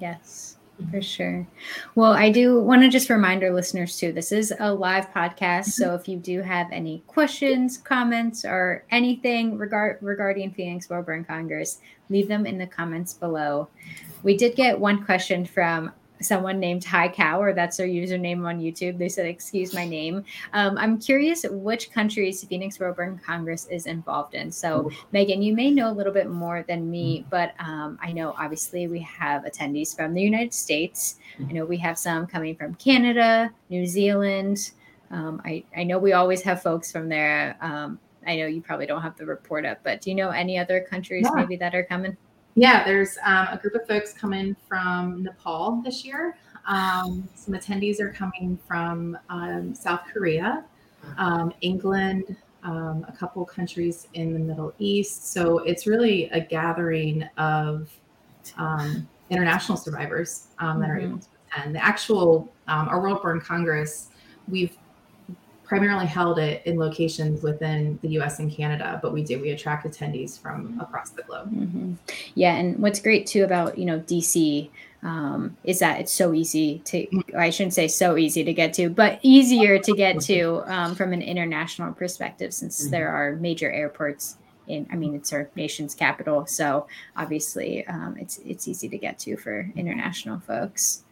[0.00, 0.56] Yes.
[0.90, 1.46] For sure.
[1.94, 5.66] Well, I do want to just remind our listeners too this is a live podcast.
[5.66, 6.00] So mm-hmm.
[6.00, 11.80] if you do have any questions, comments, or anything regard, regarding Phoenix World Burn Congress,
[12.10, 13.68] leave them in the comments below.
[14.24, 15.92] We did get one question from
[16.24, 18.98] someone named Hi Cow, or that's their username on YouTube.
[18.98, 23.86] They said, "Excuse my name." Um, I'm curious which countries Phoenix World Burn Congress is
[23.86, 24.50] involved in.
[24.50, 28.34] So, Megan, you may know a little bit more than me, but um, I know
[28.38, 31.16] obviously we have attendees from the United States.
[31.38, 34.72] I know we have some coming from Canada, New Zealand.
[35.10, 37.56] Um, I, I know we always have folks from there.
[37.60, 40.58] Um, I know you probably don't have the report up, but do you know any
[40.58, 41.40] other countries yeah.
[41.40, 42.16] maybe that are coming?
[42.56, 46.36] Yeah, there's um, a group of folks coming from Nepal this year.
[46.66, 50.64] Um, some attendees are coming from um, South Korea,
[51.18, 55.32] um, England, um, a couple countries in the Middle East.
[55.32, 57.90] So it's really a gathering of
[58.56, 60.82] um, international survivors that mm-hmm.
[60.82, 61.74] are able to attend.
[61.74, 64.10] The actual our World Burn Congress,
[64.48, 64.76] we've
[65.64, 69.86] primarily held it in locations within the US and Canada, but we do, we attract
[69.86, 71.50] attendees from across the globe.
[71.52, 71.94] Mm-hmm.
[72.34, 72.54] Yeah.
[72.54, 74.70] And what's great too about, you know, DC
[75.02, 78.88] um, is that it's so easy to, I shouldn't say so easy to get to,
[78.88, 82.90] but easier to get to um, from an international perspective since mm-hmm.
[82.90, 88.38] there are major airports in i mean it's our nation's capital so obviously um, it's
[88.38, 91.03] it's easy to get to for international folks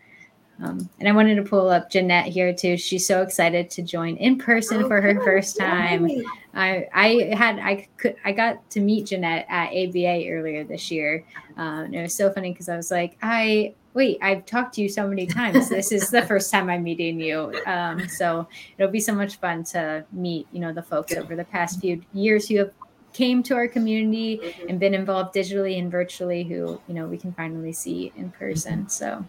[0.61, 2.77] um, and I wanted to pull up Jeanette here too.
[2.77, 6.09] She's so excited to join in person oh, for her first time.
[6.55, 11.25] I I had I could I got to meet Jeanette at ABA earlier this year.
[11.57, 14.83] Um, and it was so funny because I was like, I wait, I've talked to
[14.83, 15.69] you so many times.
[15.69, 17.61] this is the first time I'm meeting you.
[17.67, 21.45] Um, so it'll be so much fun to meet, you know, the folks over the
[21.45, 22.71] past few years who have
[23.13, 27.33] came to our community and been involved digitally and virtually who, you know, we can
[27.33, 28.89] finally see in person.
[28.89, 29.23] So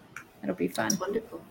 [0.44, 0.92] It'll be fun.
[1.00, 1.42] Wonderful.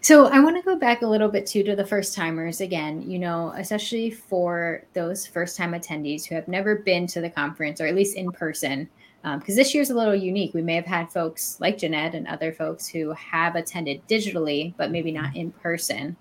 [0.00, 3.02] So I want to go back a little bit too to the first timers again,
[3.10, 7.80] you know, especially for those first time attendees who have never been to the conference
[7.80, 8.88] or at least in person.
[9.22, 10.54] Because um, this year's a little unique.
[10.54, 14.92] We may have had folks like Jeanette and other folks who have attended digitally, but
[14.92, 16.16] maybe not in person.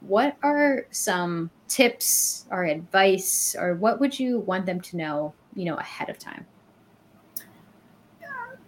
[0.00, 5.66] What are some tips or advice, or what would you want them to know, you
[5.66, 6.44] know, ahead of time?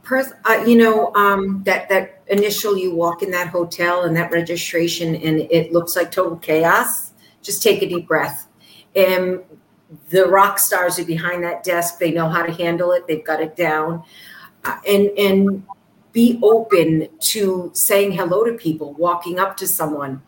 [0.03, 4.31] Pers- uh, you know, um, that that initial you walk in that hotel and that
[4.31, 7.13] registration and it looks like total chaos.
[7.43, 8.49] Just take a deep breath.
[8.95, 9.41] And
[10.11, 11.99] the rock stars are behind that desk.
[11.99, 13.07] They know how to handle it.
[13.07, 14.05] They've got it down.
[14.65, 15.65] Uh, and and
[16.13, 20.23] be open to saying hello to people, walking up to someone,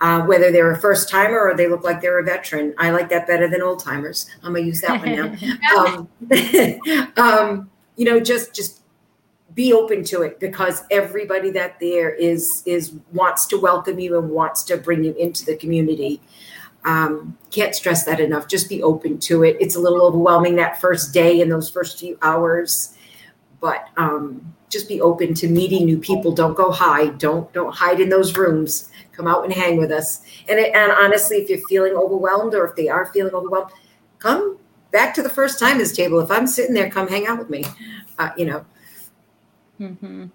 [0.00, 2.74] uh, whether they're a first timer or they look like they're a veteran.
[2.78, 4.28] I like that better than old timers.
[4.42, 6.08] I'm gonna use that one now.
[7.16, 8.79] um, um, you know, just just
[9.60, 14.30] be open to it because everybody that there is is wants to welcome you and
[14.30, 16.18] wants to bring you into the community.
[16.84, 18.48] Um, can't stress that enough.
[18.48, 19.58] Just be open to it.
[19.60, 22.96] It's a little overwhelming that first day and those first few hours
[23.60, 26.32] but um, just be open to meeting new people.
[26.32, 27.18] Don't go hide.
[27.18, 28.90] Don't don't hide in those rooms.
[29.12, 30.22] Come out and hang with us.
[30.48, 33.72] And, it, and honestly if you're feeling overwhelmed or if they are feeling overwhelmed
[34.18, 34.58] come
[34.90, 36.20] back to the first timers table.
[36.20, 37.64] If i'm sitting there come hang out with me.
[38.18, 38.64] Uh, you know
[39.80, 40.26] Mm-hmm.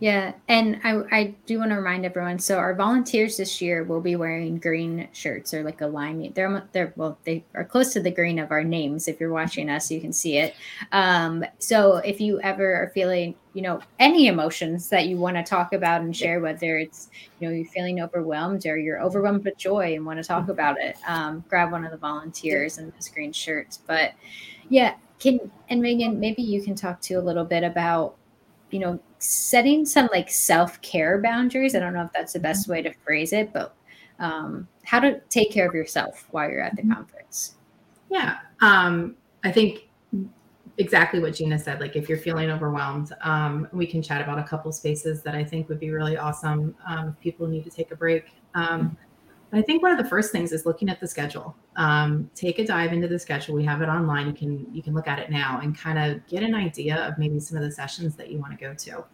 [0.00, 2.40] Yeah, and I, I do want to remind everyone.
[2.40, 6.32] So our volunteers this year will be wearing green shirts or like a lime.
[6.34, 9.06] They're they're well, they are close to the green of our names.
[9.06, 10.56] If you're watching us, you can see it.
[10.90, 15.44] Um, so if you ever are feeling, you know, any emotions that you want to
[15.44, 19.56] talk about and share, whether it's you know you're feeling overwhelmed or you're overwhelmed with
[19.56, 20.50] joy and want to talk mm-hmm.
[20.50, 23.78] about it, um, grab one of the volunteers and those green shirts.
[23.86, 24.12] But
[24.68, 25.38] yeah, can
[25.70, 28.16] and Megan, maybe you can talk to a little bit about
[28.74, 31.76] you know, setting some like self care boundaries.
[31.76, 32.72] I don't know if that's the best mm-hmm.
[32.72, 33.72] way to phrase it, but
[34.18, 36.92] um, how to take care of yourself while you're at the mm-hmm.
[36.92, 37.54] conference.
[38.10, 38.38] Yeah.
[38.60, 39.88] Um, I think
[40.78, 41.80] exactly what Gina said.
[41.80, 45.44] Like, if you're feeling overwhelmed, um, we can chat about a couple spaces that I
[45.44, 48.24] think would be really awesome um, if people need to take a break.
[48.56, 48.96] Um,
[49.54, 51.54] I think one of the first things is looking at the schedule.
[51.76, 53.54] Um, take a dive into the schedule.
[53.54, 54.26] We have it online.
[54.26, 57.18] You can you can look at it now and kind of get an idea of
[57.18, 59.04] maybe some of the sessions that you want to go to.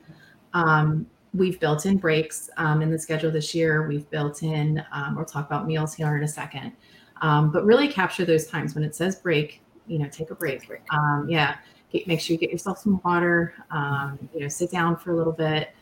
[0.55, 3.87] Um, we've built in breaks um, in the schedule this year.
[3.87, 4.83] We've built in.
[4.93, 6.73] Um, we'll talk about meals here in a second,
[7.21, 9.63] um, but really capture those times when it says break.
[9.87, 10.71] You know, take a break.
[10.91, 11.57] Um, yeah,
[11.93, 13.55] get, make sure you get yourself some water.
[14.35, 15.75] you know, sit down for a little bit.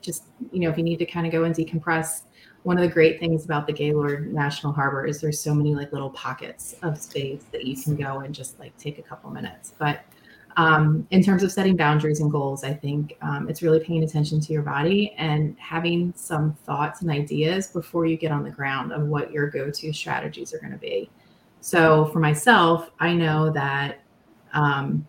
[0.00, 2.22] just you know, if you need to kind of go and decompress
[2.62, 5.92] one of the great things about the Gaylord National Harbor is there's so many like
[5.92, 9.72] little pockets of space that you can go and just like take a couple minutes.
[9.78, 10.00] But
[10.56, 14.40] um, in terms of setting boundaries and goals, I think um, it's really paying attention
[14.40, 18.92] to your body and having some thoughts and ideas before you get on the ground
[18.92, 21.08] of what your go-to strategies are going to be.
[21.60, 24.02] So for myself, I know that
[24.52, 25.06] um,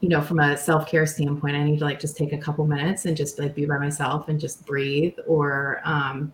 [0.00, 2.66] you know, from a self care standpoint, I need to like just take a couple
[2.66, 5.14] minutes and just like be by myself and just breathe.
[5.26, 6.32] Or, um,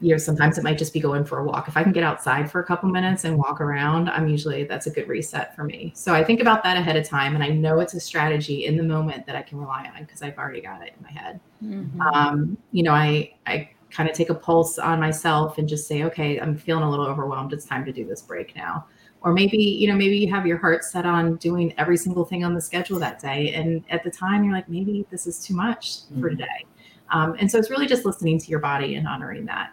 [0.00, 1.66] you know, sometimes it might just be going for a walk.
[1.66, 4.86] If I can get outside for a couple minutes and walk around, I'm usually that's
[4.86, 5.92] a good reset for me.
[5.96, 8.76] So I think about that ahead of time, and I know it's a strategy in
[8.76, 11.40] the moment that I can rely on because I've already got it in my head.
[11.64, 12.00] Mm-hmm.
[12.02, 16.04] Um, you know, I I kind of take a pulse on myself and just say,
[16.04, 17.54] okay, I'm feeling a little overwhelmed.
[17.54, 18.86] It's time to do this break now
[19.22, 22.44] or maybe you know maybe you have your heart set on doing every single thing
[22.44, 25.54] on the schedule that day and at the time you're like maybe this is too
[25.54, 26.20] much mm-hmm.
[26.20, 26.66] for today
[27.10, 29.70] um, and so it's really just listening to your body and honoring that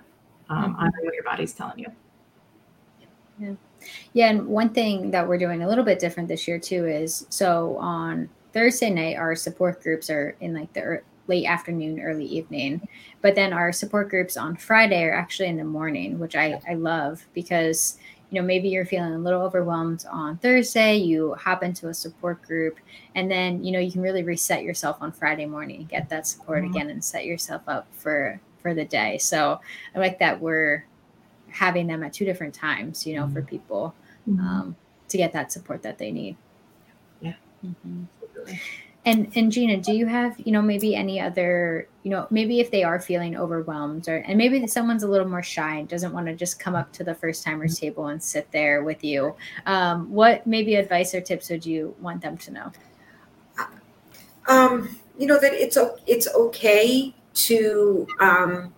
[0.49, 0.75] um, mm-hmm.
[0.75, 1.88] honoring what your body's telling you
[3.39, 3.53] yeah
[4.13, 7.25] yeah and one thing that we're doing a little bit different this year too is
[7.29, 12.88] so on thursday night our support groups are in like the late afternoon early evening
[13.21, 16.75] but then our support groups on friday are actually in the morning which i i
[16.75, 17.97] love because
[18.29, 22.41] you know maybe you're feeling a little overwhelmed on thursday you hop into a support
[22.41, 22.77] group
[23.15, 26.63] and then you know you can really reset yourself on friday morning get that support
[26.63, 26.73] mm-hmm.
[26.73, 29.59] again and set yourself up for for the day so
[29.95, 30.85] i like that we're
[31.49, 33.33] having them at two different times you know mm-hmm.
[33.33, 33.95] for people
[34.27, 34.45] mm-hmm.
[34.45, 34.75] um,
[35.07, 36.35] to get that support that they need
[37.21, 37.33] yeah
[37.65, 38.03] mm-hmm.
[39.05, 42.71] And and Gina, do you have you know maybe any other you know maybe if
[42.71, 46.25] they are feeling overwhelmed or and maybe someone's a little more shy and doesn't want
[46.25, 47.85] to just come up to the first timers mm-hmm.
[47.85, 49.35] table and sit there with you,
[49.67, 52.71] um, what maybe advice or tips would you want them to know?
[54.47, 58.73] Um, you know that it's it's okay to um,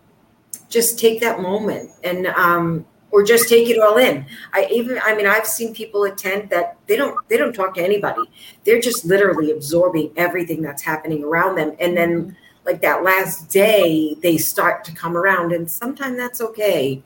[0.70, 2.86] just take that moment and um,
[3.18, 4.24] or just take it all in.
[4.54, 7.84] I even I mean I've seen people attend that they don't they don't talk to
[7.84, 8.22] anybody.
[8.64, 14.16] They're just literally absorbing everything that's happening around them and then like that last day
[14.22, 17.02] they start to come around and sometimes that's okay.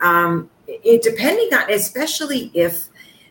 [0.00, 2.84] Um it depending on especially if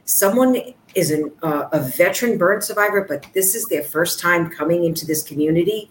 [0.03, 0.57] someone
[0.93, 5.05] is an, uh, a veteran burn survivor but this is their first time coming into
[5.05, 5.89] this community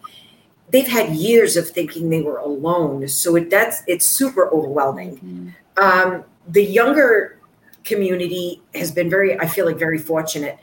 [0.70, 5.50] they've had years of thinking they were alone so it that's it's super overwhelming mm-hmm.
[5.82, 7.38] um, the younger
[7.84, 10.58] community has been very, I feel like, very fortunate.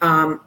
[0.00, 0.40] Um,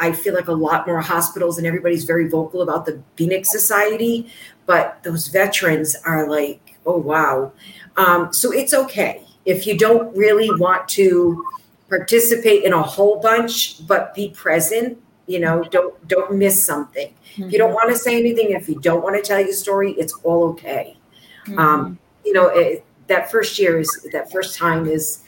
[0.00, 4.28] I feel like a lot more hospitals and everybody's very vocal about the Phoenix Society,
[4.66, 7.52] but those veterans are like, oh, wow.
[7.96, 11.44] Um, so it's okay if you don't really want to
[11.88, 14.98] participate in a whole bunch, but be present.
[15.26, 17.08] You know, don't don't miss something.
[17.08, 17.44] Mm-hmm.
[17.44, 17.74] If you don't mm-hmm.
[17.74, 20.96] want to say anything, if you don't want to tell your story, it's all okay.
[21.46, 21.58] Mm-hmm.
[21.58, 25.22] Um, you know, it, that first year is that first time is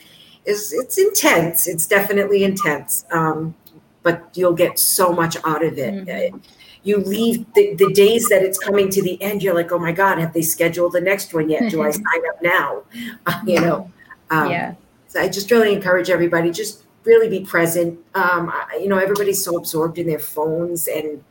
[0.44, 1.66] is it's intense.
[1.66, 3.54] It's definitely intense, um,
[4.02, 5.94] but you'll get so much out of it.
[5.94, 6.38] Mm-hmm.
[6.82, 9.42] You leave the, the days that it's coming to the end.
[9.42, 11.70] You're like, oh my god, have they scheduled the next one yet?
[11.70, 12.82] Do I sign up now?
[13.26, 13.90] Uh, you know.
[14.30, 14.74] Um, yeah.
[15.08, 17.98] So I just really encourage everybody just really be present.
[18.14, 21.22] Um, I, you know, everybody's so absorbed in their phones and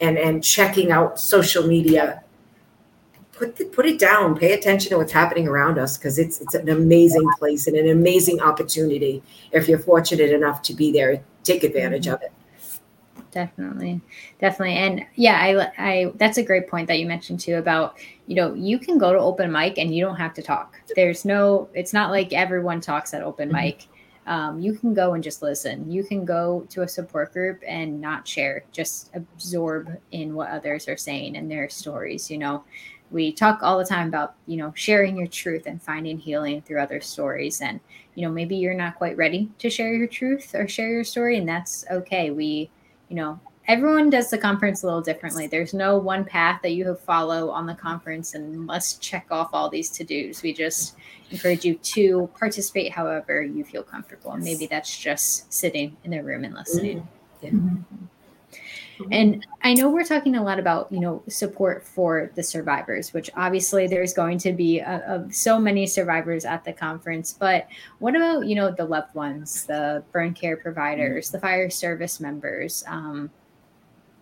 [0.00, 2.22] and and checking out social media
[3.38, 4.36] put the, put it down.
[4.36, 7.88] Pay attention to what's happening around us because it's it's an amazing place and an
[7.88, 9.22] amazing opportunity.
[9.52, 12.32] If you're fortunate enough to be there, take advantage of it.
[13.30, 14.00] Definitely,
[14.40, 18.34] definitely, and yeah, I I that's a great point that you mentioned too about you
[18.34, 20.80] know you can go to open mic and you don't have to talk.
[20.96, 23.56] There's no, it's not like everyone talks at open mm-hmm.
[23.56, 23.86] mic.
[24.26, 25.90] Um, you can go and just listen.
[25.90, 30.86] You can go to a support group and not share, just absorb in what others
[30.86, 32.30] are saying and their stories.
[32.30, 32.64] You know,
[33.10, 36.80] we talk all the time about you know sharing your truth and finding healing through
[36.80, 37.60] other stories.
[37.60, 37.80] And
[38.14, 41.38] you know maybe you're not quite ready to share your truth or share your story
[41.38, 42.30] and that's okay.
[42.30, 42.70] We
[43.08, 45.46] you know everyone does the conference a little differently.
[45.46, 49.50] There's no one path that you have follow on the conference and must check off
[49.52, 50.42] all these to-dos.
[50.42, 50.96] We just
[51.30, 54.32] encourage you to participate however you feel comfortable.
[54.32, 57.00] And maybe that's just sitting in the room and listening.
[57.42, 57.46] Mm-hmm.
[57.46, 57.50] yeah.
[57.50, 58.04] mm-hmm.
[58.98, 59.12] Mm-hmm.
[59.12, 63.30] And I know we're talking a lot about, you know, support for the survivors, which
[63.36, 67.32] obviously there's going to be a, a, so many survivors at the conference.
[67.32, 67.68] But
[68.00, 72.82] what about, you know, the loved ones, the burn care providers, the fire service members?
[72.86, 73.30] Um,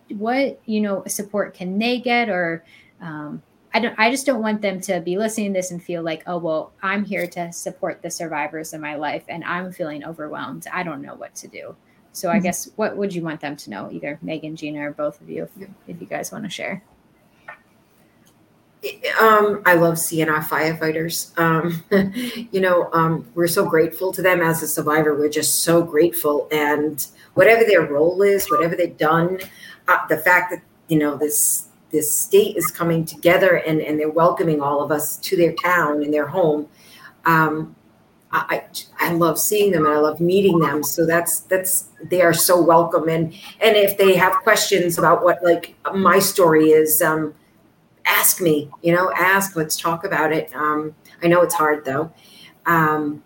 [0.09, 2.63] what, you know, support can they get or,
[3.01, 3.41] um,
[3.73, 6.23] I don't I just don't want them to be listening to this and feel like,
[6.25, 10.65] oh well, I'm here to support the survivors in my life and I'm feeling overwhelmed.
[10.73, 11.75] I don't know what to do.
[12.17, 12.43] So I mm-hmm.
[12.43, 15.43] guess what would you want them to know, either Megan, Gina, or both of you,
[15.43, 16.83] if, if you guys want to share?
[19.21, 21.37] Um, I love seeing our firefighters.
[21.37, 21.83] Um,
[22.51, 25.13] you know, um, we're so grateful to them as a survivor.
[25.13, 27.05] We're just so grateful, and
[27.35, 29.39] whatever their role is, whatever they've done,
[29.87, 34.09] uh, the fact that you know this this state is coming together and and they're
[34.09, 36.67] welcoming all of us to their town and their home.
[37.25, 37.75] Um,
[38.31, 38.63] I,
[38.99, 40.83] I love seeing them and I love meeting them.
[40.83, 43.07] So that's that's they are so welcome.
[43.07, 47.33] And and if they have questions about what like my story is, um,
[48.05, 48.69] ask me.
[48.81, 49.55] You know, ask.
[49.55, 50.53] Let's talk about it.
[50.55, 52.11] Um, I know it's hard though.
[52.65, 53.23] Um,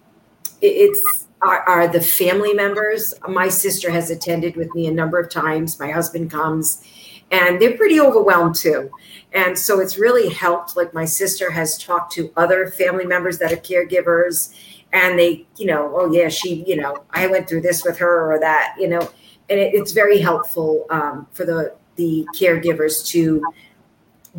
[0.61, 3.15] it, it's are, are the family members.
[3.27, 5.79] My sister has attended with me a number of times.
[5.79, 6.83] My husband comes,
[7.31, 8.91] and they're pretty overwhelmed too.
[9.33, 10.75] And so it's really helped.
[10.75, 14.53] Like my sister has talked to other family members that are caregivers
[14.93, 18.31] and they, you know, oh yeah, she, you know, I went through this with her
[18.31, 19.09] or that, you know,
[19.49, 23.43] and it, it's very helpful um, for the the caregivers to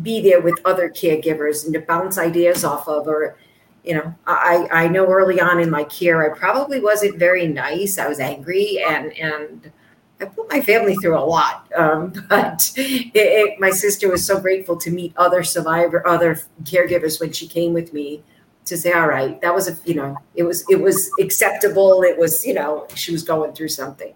[0.01, 3.37] be there with other caregivers and to bounce ideas off of or
[3.83, 7.97] you know i i know early on in my care i probably wasn't very nice.
[7.99, 9.71] I was angry and and
[10.19, 14.39] i put my family through a lot um, but it, it, my sister was so
[14.39, 18.23] grateful to meet other survivor other caregivers when she came with me
[18.65, 22.03] to say, all right, that was a, you know, it was, it was acceptable.
[22.03, 24.13] It was, you know, she was going through something.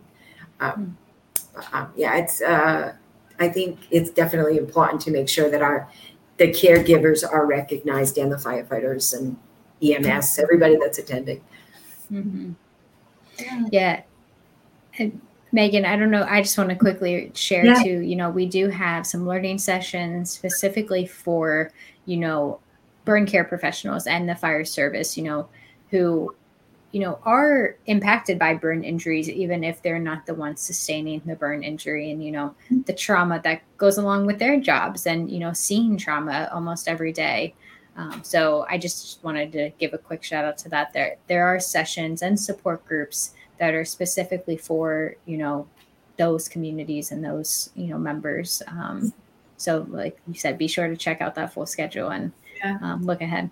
[0.59, 0.97] Um,
[1.73, 2.93] um, yeah, it's, uh,
[3.39, 5.89] I think it's definitely important to make sure that our,
[6.37, 9.37] the caregivers are recognized and the firefighters and
[9.81, 11.43] EMS, everybody that's attending.
[12.11, 12.53] Mm-hmm.
[13.71, 14.01] Yeah.
[14.97, 15.21] And
[15.51, 16.25] Megan, I don't know.
[16.27, 17.81] I just want to quickly share yeah.
[17.83, 17.99] too.
[17.99, 21.71] You know, we do have some learning sessions specifically for,
[22.05, 22.59] you know,
[23.08, 25.47] burn care professionals and the fire service, you know,
[25.91, 26.36] who,
[26.91, 31.36] you know, are impacted by burn injuries, even if they're not the ones sustaining the
[31.38, 32.53] burn injury and, you know,
[32.86, 37.14] the trauma that goes along with their jobs and, you know, seeing trauma almost every
[37.14, 37.55] day.
[37.95, 40.91] Um, so I just wanted to give a quick shout out to that.
[40.91, 45.66] There, there are sessions and support groups that are specifically for, you know,
[46.18, 48.62] those communities and those, you know, members.
[48.68, 49.14] Um,
[49.55, 52.34] so like you said, be sure to check out that full schedule and
[52.64, 52.78] yeah.
[52.82, 53.49] um, look ahead.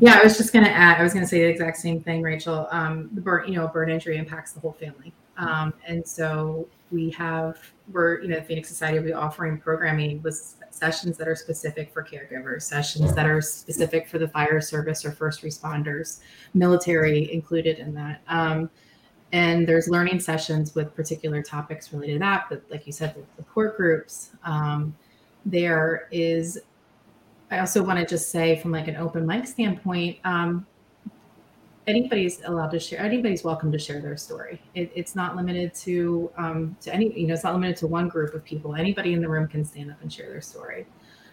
[0.00, 0.98] Yeah, I was just going to add.
[0.98, 2.66] I was going to say the exact same thing, Rachel.
[2.70, 6.66] Um, the burn, you know, a burn injury impacts the whole family, um, and so
[6.90, 7.58] we have
[7.92, 11.92] we're you know the Phoenix Society will be offering programming with sessions that are specific
[11.92, 16.20] for caregivers, sessions that are specific for the fire service or first responders,
[16.54, 18.20] military included in that.
[18.28, 18.70] Um,
[19.32, 23.22] and there's learning sessions with particular topics related to that, but like you said, the
[23.36, 24.30] support groups.
[24.44, 24.96] Um,
[25.44, 26.58] there is
[27.50, 30.66] I also want to just say from like an open mic standpoint, um,
[31.86, 33.00] anybody's allowed to share.
[33.00, 34.60] Anybody's welcome to share their story.
[34.74, 37.18] It, it's not limited to um, to any.
[37.18, 38.74] You know, it's not limited to one group of people.
[38.74, 40.86] Anybody in the room can stand up and share their story.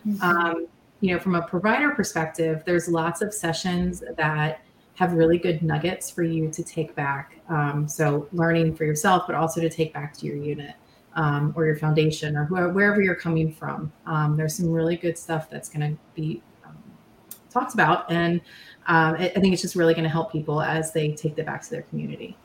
[0.07, 0.22] Mm-hmm.
[0.22, 0.68] Um,
[1.01, 4.61] you know, from a provider perspective, there's lots of sessions that
[4.95, 7.38] have really good nuggets for you to take back.
[7.49, 10.74] Um, so learning for yourself, but also to take back to your unit
[11.16, 13.91] um, or your foundation or whoever, wherever you're coming from.
[14.05, 16.78] Um, there's some really good stuff that's going to be um,
[17.49, 18.11] talked about.
[18.11, 18.41] And
[18.88, 21.63] um, I think it's just really going to help people as they take that back
[21.63, 22.38] to their community.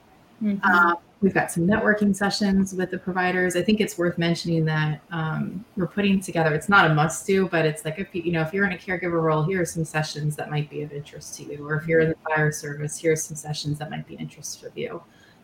[0.43, 0.65] Mm-hmm.
[0.65, 3.57] Uh, we've got some networking sessions with the providers.
[3.57, 6.55] I think it's worth mentioning that um, we're putting together.
[6.55, 8.73] It's not a must do, but it's like if you, you know if you're in
[8.73, 11.67] a caregiver role, here are some sessions that might be of interest to you.
[11.67, 14.63] Or if you're in the fire service, here are some sessions that might be interest
[14.63, 15.03] of you.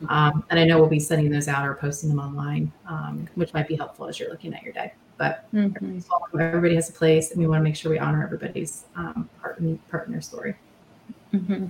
[0.09, 3.55] Um, and I know we'll be sending those out or posting them online, um, which
[3.55, 4.93] might be helpful as you're looking at your day.
[5.17, 6.39] But mm-hmm.
[6.39, 9.59] everybody has a place, and we want to make sure we honor everybody's um, part,
[9.59, 10.55] in, part in their story.
[11.33, 11.67] Mm-hmm.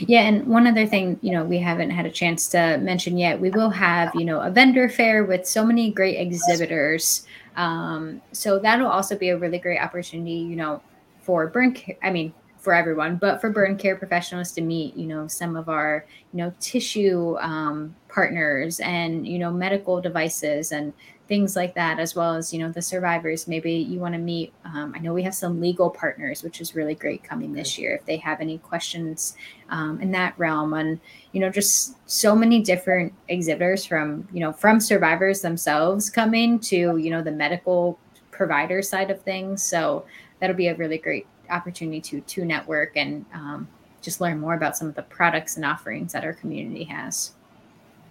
[0.00, 3.40] Yeah, and one other thing, you know, we haven't had a chance to mention yet,
[3.40, 7.26] we will have, you know, a vendor fair with so many great exhibitors.
[7.56, 10.82] Um, so that'll also be a really great opportunity, you know,
[11.22, 11.74] for burn.
[12.02, 12.32] I mean,
[12.66, 16.38] for everyone, but for burn care professionals to meet, you know, some of our, you
[16.38, 20.92] know, tissue um, partners and, you know, medical devices and
[21.28, 23.46] things like that, as well as, you know, the survivors.
[23.46, 26.74] Maybe you want to meet, um, I know we have some legal partners, which is
[26.74, 27.94] really great coming this year.
[27.94, 29.36] If they have any questions
[29.68, 30.98] um, in that realm and,
[31.30, 36.96] you know, just so many different exhibitors from, you know, from survivors themselves coming to,
[36.96, 37.96] you know, the medical
[38.32, 39.62] provider side of things.
[39.62, 40.04] So
[40.40, 43.68] that'll be a really great opportunity to to network and um,
[44.02, 47.32] just learn more about some of the products and offerings that our community has.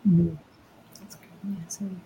[0.08, 0.36] Mm-hmm.
[1.66, 2.02] Awesome.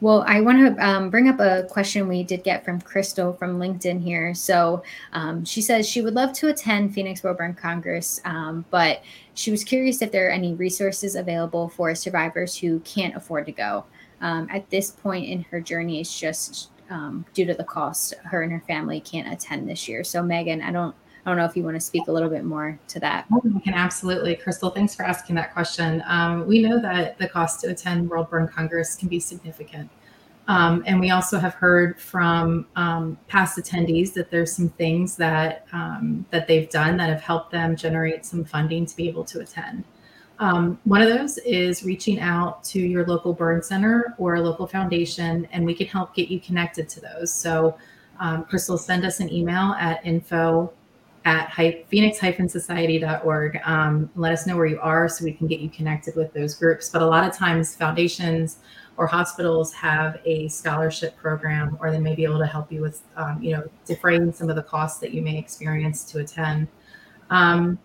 [0.00, 3.58] Well, I want to um, bring up a question we did get from Crystal from
[3.58, 4.34] LinkedIn here.
[4.34, 4.82] So
[5.12, 9.02] um, she says she would love to attend Phoenix World Burn Congress, um, but
[9.34, 13.52] she was curious if there are any resources available for survivors who can't afford to
[13.52, 13.84] go.
[14.20, 18.42] Um, at this point in her journey, it's just um, due to the cost, her
[18.42, 20.04] and her family can't attend this year.
[20.04, 22.44] So, Megan, I don't I don't know if you want to speak a little bit
[22.44, 23.24] more to that.
[23.32, 24.36] Oh, I can absolutely.
[24.36, 26.02] Crystal, thanks for asking that question.
[26.06, 29.90] Um, we know that the cost to attend World Burn Congress can be significant.
[30.48, 35.66] Um, and we also have heard from um, past attendees that there's some things that
[35.72, 39.40] um, that they've done that have helped them generate some funding to be able to
[39.40, 39.84] attend.
[40.38, 44.66] Um, one of those is reaching out to your local burn center or a local
[44.66, 47.32] foundation, and we can help get you connected to those.
[47.32, 47.76] So,
[48.18, 50.72] um, Crystal, send us an email at info
[51.24, 51.54] at
[51.88, 53.60] phoenix-society.org.
[53.64, 56.54] Um, let us know where you are so we can get you connected with those
[56.54, 56.90] groups.
[56.90, 58.58] But a lot of times, foundations
[58.96, 63.02] or hospitals have a scholarship program, or they may be able to help you with,
[63.16, 66.68] um, you know, defraying some of the costs that you may experience to attend.
[67.30, 67.78] Um,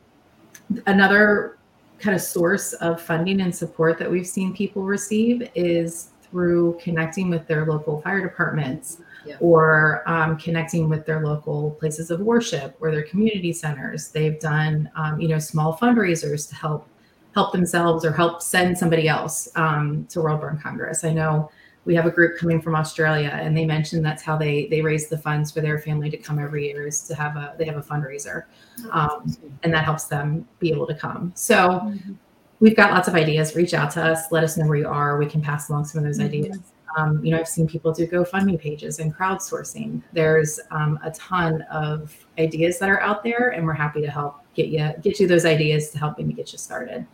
[0.86, 1.59] another
[2.00, 7.30] kind of source of funding and support that we've seen people receive is through connecting
[7.30, 9.36] with their local fire departments yeah.
[9.40, 14.10] or um, connecting with their local places of worship or their community centers.
[14.10, 16.88] They've done, um, you know, small fundraisers to help
[17.36, 21.04] help themselves or help send somebody else um, to World Burn Congress.
[21.04, 21.52] I know
[21.86, 25.08] we have a group coming from Australia, and they mentioned that's how they they raise
[25.08, 27.78] the funds for their family to come every year is to have a they have
[27.78, 28.44] a fundraiser,
[28.86, 31.32] oh, um, and that helps them be able to come.
[31.36, 31.56] So.
[31.56, 32.14] Mm-hmm.
[32.62, 33.56] We've got lots of ideas.
[33.56, 34.34] Reach out to us.
[34.34, 35.18] Let us know where you are.
[35.18, 36.26] We can pass along some of those mm-hmm.
[36.28, 36.60] ideas.
[36.98, 40.02] Um, you know, I've seen people do GoFundMe pages and crowdsourcing.
[40.12, 44.42] There's um, a ton of ideas that are out there, and we're happy to help
[44.56, 47.06] get you get you those ideas to help maybe get you started.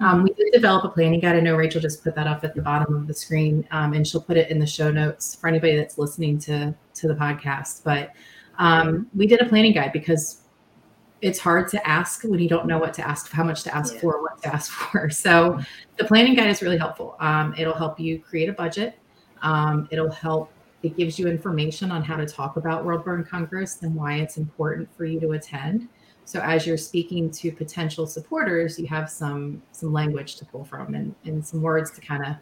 [0.00, 1.36] Um, we did develop a planning guide.
[1.36, 4.06] I know Rachel just put that up at the bottom of the screen, um, and
[4.06, 7.82] she'll put it in the show notes for anybody that's listening to to the podcast.
[7.84, 8.12] But
[8.58, 10.42] um, we did a planning guide because
[11.24, 13.94] it's hard to ask when you don't know what to ask, how much to ask
[13.94, 14.00] yeah.
[14.00, 15.08] for, what to ask for.
[15.10, 15.58] So
[15.96, 17.16] the planning guide is really helpful.
[17.20, 18.98] Um, it'll help you create a budget.
[19.42, 20.50] Um, it'll help.
[20.82, 24.36] It gives you information on how to talk about World Burn Congress and why it's
[24.36, 25.88] important for you to attend.
[26.24, 30.94] So as you're speaking to potential supporters, you have some some language to pull from
[30.94, 32.36] and, and some words to kind of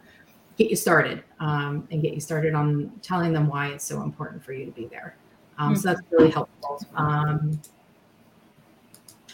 [0.56, 4.44] get you started um, and get you started on telling them why it's so important
[4.44, 5.16] for you to be there.
[5.58, 5.80] Um, mm-hmm.
[5.80, 6.80] So that's really helpful.
[6.94, 7.60] Um,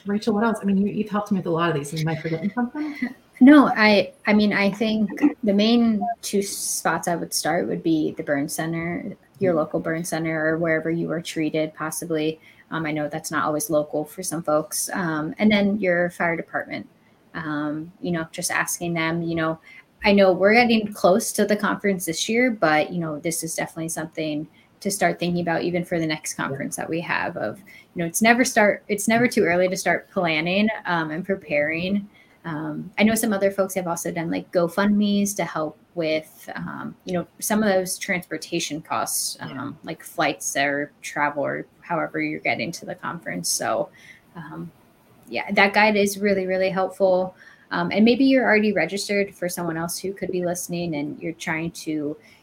[0.06, 0.58] Rachel, what else?
[0.62, 1.92] I mean, you, have helped me with a lot of these.
[2.00, 2.94] Am I forgetting something?
[3.40, 5.10] No, I I mean I think
[5.44, 9.58] the main two spots I would start would be the burn center, your mm-hmm.
[9.60, 12.40] local burn center, or wherever you were treated, possibly
[12.70, 14.90] um, I know that's not always local for some folks.
[14.92, 16.88] Um, and then your fire department,
[17.34, 19.58] um, you know, just asking them, you know,
[20.04, 23.54] I know we're getting close to the conference this year, but, you know, this is
[23.54, 24.46] definitely something
[24.80, 28.04] to start thinking about even for the next conference that we have of, you know,
[28.04, 32.08] it's never start, it's never too early to start planning um, and preparing.
[32.44, 36.94] Um, I know some other folks have also done like GoFundMe's to help with, um,
[37.04, 39.70] you know, some of those transportation costs, um, yeah.
[39.82, 43.48] like flights or travel or however you're getting to the conference.
[43.48, 43.88] So,
[44.36, 44.70] um,
[45.28, 47.34] yeah, that guide is really, really helpful.
[47.70, 51.34] Um, and maybe you're already registered for someone else who could be listening and you're
[51.34, 51.90] trying to,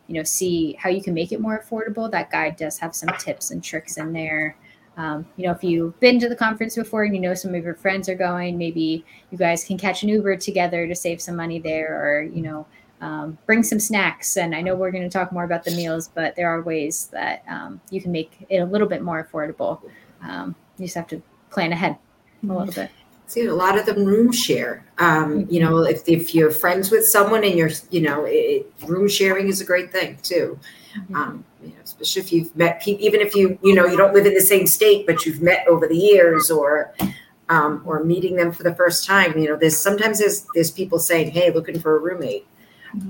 [0.07, 2.09] you know, see how you can make it more affordable.
[2.11, 4.55] That guide does have some tips and tricks in there.
[4.97, 7.63] Um, you know, if you've been to the conference before and you know some of
[7.63, 11.35] your friends are going, maybe you guys can catch an Uber together to save some
[11.35, 12.65] money there, or you know,
[13.01, 14.37] um, bring some snacks.
[14.37, 17.07] And I know we're going to talk more about the meals, but there are ways
[17.07, 19.81] that um, you can make it a little bit more affordable.
[20.21, 21.97] Um, you just have to plan ahead
[22.43, 22.89] a little bit.
[23.27, 24.85] See, a lot of them room share.
[24.99, 29.07] Um, you know, if, if you're friends with someone and you're, you know, it, room
[29.07, 30.59] sharing is a great thing too.
[30.95, 31.15] Mm-hmm.
[31.15, 34.13] Um, you know, especially if you've met people, even if you, you know, you don't
[34.13, 36.93] live in the same state, but you've met over the years or,
[37.49, 39.37] um, or meeting them for the first time.
[39.37, 42.47] You know, there's sometimes there's there's people saying, "Hey, looking for a roommate."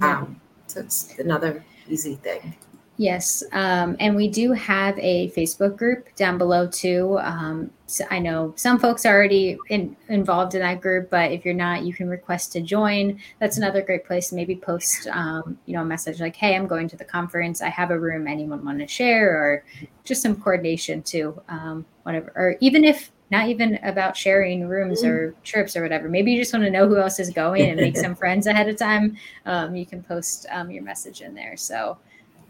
[0.02, 2.56] Um, so it's another easy thing.
[2.98, 3.44] Yes.
[3.52, 7.18] Um, and we do have a Facebook group down below too.
[7.20, 11.44] Um, so I know some folks are already in, involved in that group, but if
[11.44, 13.20] you're not, you can request to join.
[13.40, 16.68] That's another great place to maybe post, um, you know, a message like, Hey, I'm
[16.68, 17.62] going to the conference.
[17.62, 18.28] I have a room.
[18.28, 19.66] Anyone want to share or
[20.06, 21.42] just some coordination too.
[21.50, 22.32] Um, whatever.
[22.36, 25.44] Or even if not even about sharing rooms or mm.
[25.44, 26.08] trips or whatever.
[26.08, 28.70] Maybe you just want to know who else is going and make some friends ahead
[28.70, 29.18] of time.
[29.46, 31.58] Um, you can post um, your message in there.
[31.58, 31.98] So,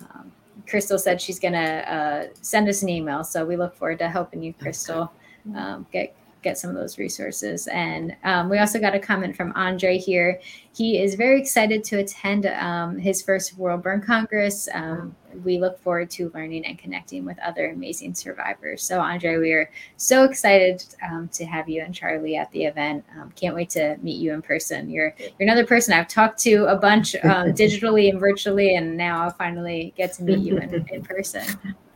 [0.02, 0.32] um,
[0.68, 3.24] Crystal said she's going to uh, send us an email.
[3.24, 5.12] So, we look forward to helping you, Crystal,
[5.56, 6.16] um, get
[6.46, 7.68] get some of those resources.
[7.68, 10.40] And um, we also got a comment from Andre here.
[10.74, 14.70] He is very excited to attend um, his first World Burn Congress.
[14.74, 18.84] Um, we look forward to learning and connecting with other amazing survivors.
[18.84, 23.04] So, Andre, we are so excited um, to have you and Charlie at the event.
[23.20, 24.90] Um, can't wait to meet you in person.
[24.90, 29.24] You're you're another person I've talked to a bunch um, digitally and virtually, and now
[29.24, 31.44] I'll finally get to meet you in, in person.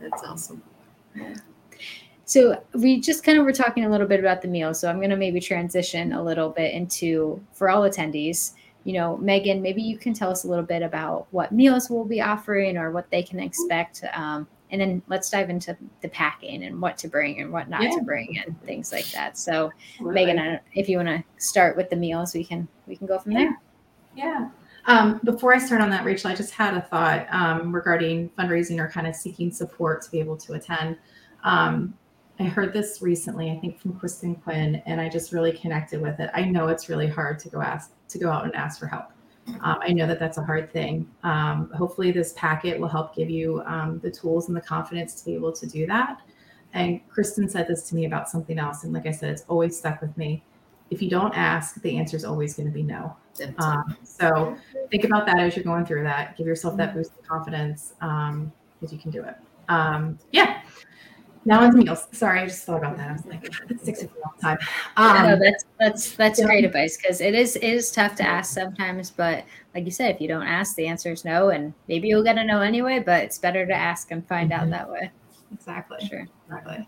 [0.00, 0.62] That's awesome.
[2.30, 4.72] So we just kind of were talking a little bit about the meal.
[4.72, 8.52] So I'm going to maybe transition a little bit into for all attendees.
[8.84, 12.04] You know, Megan, maybe you can tell us a little bit about what meals we'll
[12.04, 14.04] be offering or what they can expect.
[14.14, 17.82] Um, and then let's dive into the packing and what to bring and what not
[17.82, 17.96] Yeah.
[17.96, 19.36] to bring and things like that.
[19.36, 20.26] So, Absolutely.
[20.26, 23.34] Megan, if you want to start with the meals, we can we can go from
[23.34, 23.58] there.
[24.14, 24.50] Yeah.
[24.86, 28.78] Um, before I start on that, Rachel, I just had a thought um, regarding fundraising
[28.78, 30.96] or kind of seeking support to be able to attend.
[31.42, 31.94] Um,
[32.40, 36.18] I heard this recently, I think from Kristen Quinn, and I just really connected with
[36.20, 36.30] it.
[36.32, 39.10] I know it's really hard to go ask to go out and ask for help.
[39.60, 41.06] Um, I know that that's a hard thing.
[41.22, 45.24] Um, hopefully, this packet will help give you um, the tools and the confidence to
[45.26, 46.22] be able to do that.
[46.72, 49.76] And Kristen said this to me about something else, and like I said, it's always
[49.76, 50.42] stuck with me.
[50.88, 53.16] If you don't ask, the answer is always going to be no.
[53.58, 54.56] Um, so
[54.90, 56.38] think about that as you're going through that.
[56.38, 59.34] Give yourself that boost of confidence um, because you can do it.
[59.68, 60.62] Um, yeah.
[61.46, 62.06] Now to meals.
[62.12, 63.08] Sorry, I just thought about that.
[63.08, 64.58] I was like, six sticks with me all the time.
[64.98, 66.44] no, Um, that's that's that's yeah.
[66.46, 70.14] great advice because it is it is tough to ask sometimes, but like you said,
[70.14, 72.98] if you don't ask, the answer is no, and maybe you'll get a no anyway.
[72.98, 74.70] But it's better to ask and find out Mhm.
[74.70, 75.10] that way.
[75.52, 76.06] exactly.
[76.06, 76.26] Sure.
[76.46, 76.86] Exactly.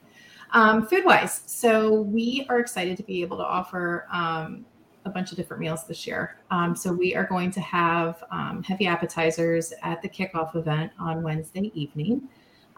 [0.52, 4.66] Um, food wise, so we are excited to be able to offer um,
[5.06, 6.36] a bunch of different meals this year.
[6.50, 11.22] Um, so we are going to have um, heavy appetizers at the kickoff event on
[11.22, 12.28] Wednesday evening.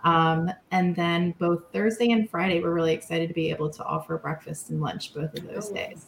[0.04, 4.18] Um, and then both Thursday and Friday, we're really excited to be able to offer
[4.18, 5.74] breakfast and lunch both of those Oh.
[5.74, 6.06] days.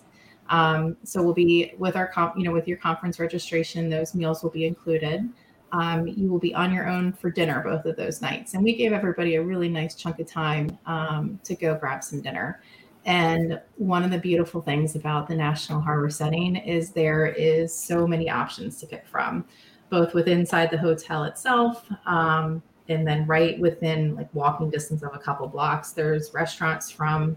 [0.48, 4.42] Um, so we'll be with our comp, you know, with your conference registration, those meals
[4.42, 5.28] will be included.
[5.72, 8.54] Um, you will be on your own for dinner both of those nights.
[8.54, 12.20] And we gave everybody a really nice chunk of time um, to go grab some
[12.20, 12.60] dinner.
[13.04, 18.06] And one of the beautiful things about the National Harbor setting is there is so
[18.06, 19.44] many options to pick from,
[19.90, 25.14] both with inside the hotel itself, um, and then right within like walking distance of
[25.14, 25.92] a couple blocks.
[25.92, 27.36] There's restaurants from,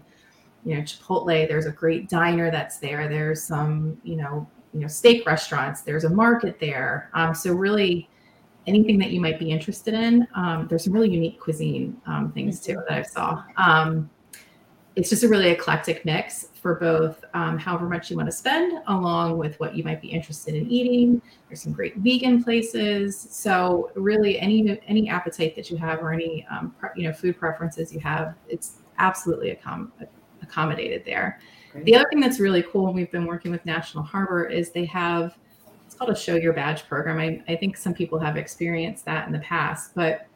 [0.64, 1.48] you know, Chipotle.
[1.48, 3.08] There's a great diner that's there.
[3.08, 5.82] There's some, you know, you know, steak restaurants.
[5.82, 7.10] There's a market there.
[7.14, 8.08] Um, so really,
[8.66, 10.26] anything that you might be interested in.
[10.34, 13.42] Um, there's some really unique cuisine um, things too that I saw.
[13.56, 14.10] Um,
[14.96, 18.82] it's just a really eclectic mix for both um, however much you want to spend,
[18.88, 21.22] along with what you might be interested in eating.
[21.48, 23.18] There's some great vegan places.
[23.18, 27.38] So really, any any appetite that you have or any um, pre- you know food
[27.38, 29.90] preferences you have, it's absolutely accom-
[30.42, 31.40] accommodated there.
[31.72, 31.84] Great.
[31.84, 34.86] The other thing that's really cool, and we've been working with National Harbor, is they
[34.86, 35.36] have
[35.86, 37.18] it's called a show your badge program.
[37.18, 40.26] I, I think some people have experienced that in the past, but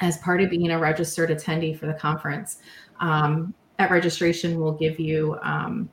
[0.00, 2.58] as part of being a registered attendee for the conference,
[3.00, 5.88] um, at registration, we'll give you um,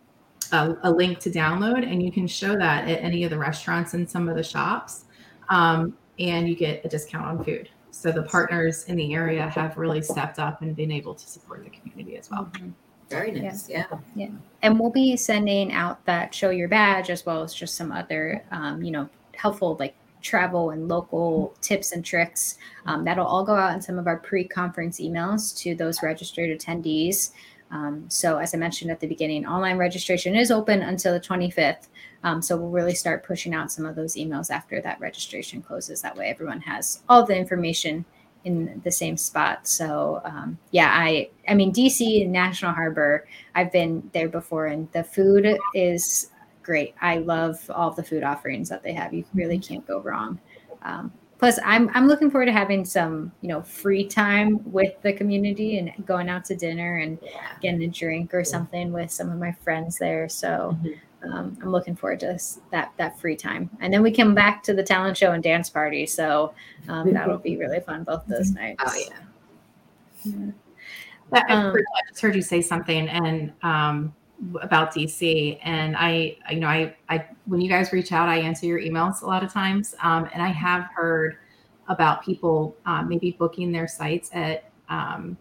[0.52, 3.94] a, a link to download, and you can show that at any of the restaurants
[3.94, 5.06] and some of the shops,
[5.50, 7.70] um, and you get a discount on food.
[7.92, 11.64] So the partners in the area have really stepped up and been able to support
[11.64, 12.52] the community as well.
[13.10, 13.70] Very nice.
[13.70, 13.86] Yeah.
[14.16, 14.30] Yeah.
[14.64, 18.44] And we'll be sending out that show your badge as well as just some other,
[18.52, 22.58] um, you know, helpful like travel and local tips and tricks.
[22.86, 27.32] Um, that'll all go out in some of our pre-conference emails to those registered attendees.
[27.76, 31.90] Um, so as I mentioned at the beginning, online registration is open until the 25th.
[32.24, 36.02] Um, so we'll really start pushing out some of those emails after that registration closes.
[36.02, 38.06] That way everyone has all the information
[38.46, 39.68] in the same spot.
[39.68, 44.90] So um, yeah, I I mean DC and National Harbor, I've been there before, and
[44.94, 46.30] the food is
[46.64, 46.96] great.
[47.02, 49.14] I love all the food offerings that they have.
[49.14, 50.40] You really can't go wrong.
[51.38, 55.78] Plus, I'm I'm looking forward to having some you know free time with the community
[55.78, 57.20] and going out to dinner and
[57.62, 60.30] getting a drink or something with some of my friends there.
[60.30, 60.78] So.
[61.24, 62.38] Um, I'm looking forward to
[62.70, 65.72] that that free time, and then we come back to the talent show and dance
[65.72, 66.06] party.
[66.06, 66.54] So
[66.88, 68.84] um, that'll be really fun both those nights.
[68.86, 69.16] Oh yeah.
[70.24, 70.52] Yeah.
[71.32, 74.14] But I Um, I just heard you say something and um,
[74.62, 78.66] about DC, and I, you know, I, I, when you guys reach out, I answer
[78.66, 81.38] your emails a lot of times, um, and I have heard
[81.88, 85.38] about people uh, maybe booking their sites at um,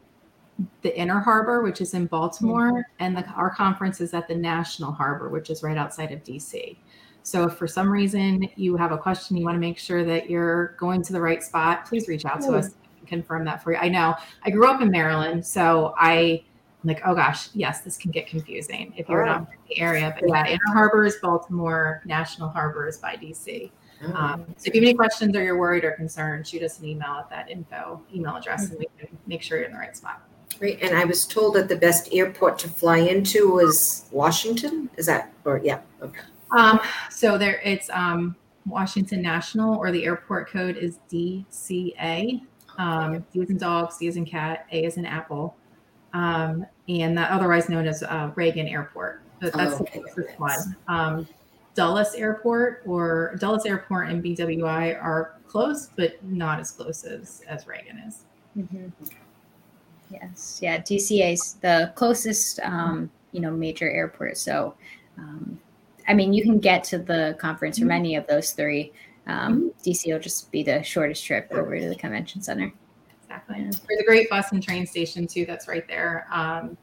[0.83, 4.93] the Inner Harbor, which is in Baltimore, and the, our conference is at the National
[4.93, 6.77] Harbor, which is right outside of DC.
[7.23, 10.29] So if for some reason you have a question, you want to make sure that
[10.29, 12.55] you're going to the right spot, please reach out to Hmm.
[12.57, 13.79] us and confirm that for you.
[13.79, 14.15] I know
[14.45, 16.45] I grew up in Maryland, so I
[16.89, 20.15] like, oh gosh, yes, this can get confusing if you're not in the area.
[20.19, 23.71] But yeah, Inner Harbor is Baltimore, National Harbor is by DC.
[24.13, 26.87] Um, so if you have any questions or you're worried or concerned, shoot us an
[26.87, 29.97] email at that info email address and we can make sure you're in the right
[29.97, 30.23] spot.
[30.59, 30.83] Great.
[30.83, 34.91] And I was told that the best airport to fly into was Washington.
[34.97, 35.81] Is that or yeah?
[36.03, 36.21] Okay.
[36.57, 36.81] Um,
[37.11, 42.43] so there it's um, Washington National or the airport code is DCA.
[42.79, 45.57] Um, D is in dog, C is in cat, A is in apple.
[46.13, 49.23] Um, and that otherwise known as uh, Reagan Airport.
[49.41, 50.01] But that's Oh, okay.
[50.01, 50.77] the closest one.
[50.89, 51.29] Um,
[51.75, 57.67] Dulles Airport or Dulles Airport and BWI are close, but not as close as, as
[57.67, 58.25] Reagan is.
[58.57, 58.89] Mm-hmm.
[60.11, 60.79] Yes, yeah.
[60.81, 64.39] DCA is the closest, um, you know, major airport.
[64.39, 64.75] So,
[65.19, 65.59] um,
[66.07, 68.93] I mean, you can get to the conference from any of those three.
[69.27, 72.73] Um, DC will just be the shortest trip over to the convention center.
[73.35, 73.63] Exactly.
[73.89, 75.45] There's a great bus and train station too.
[75.45, 76.27] That's right there.
[76.33, 76.77] Um,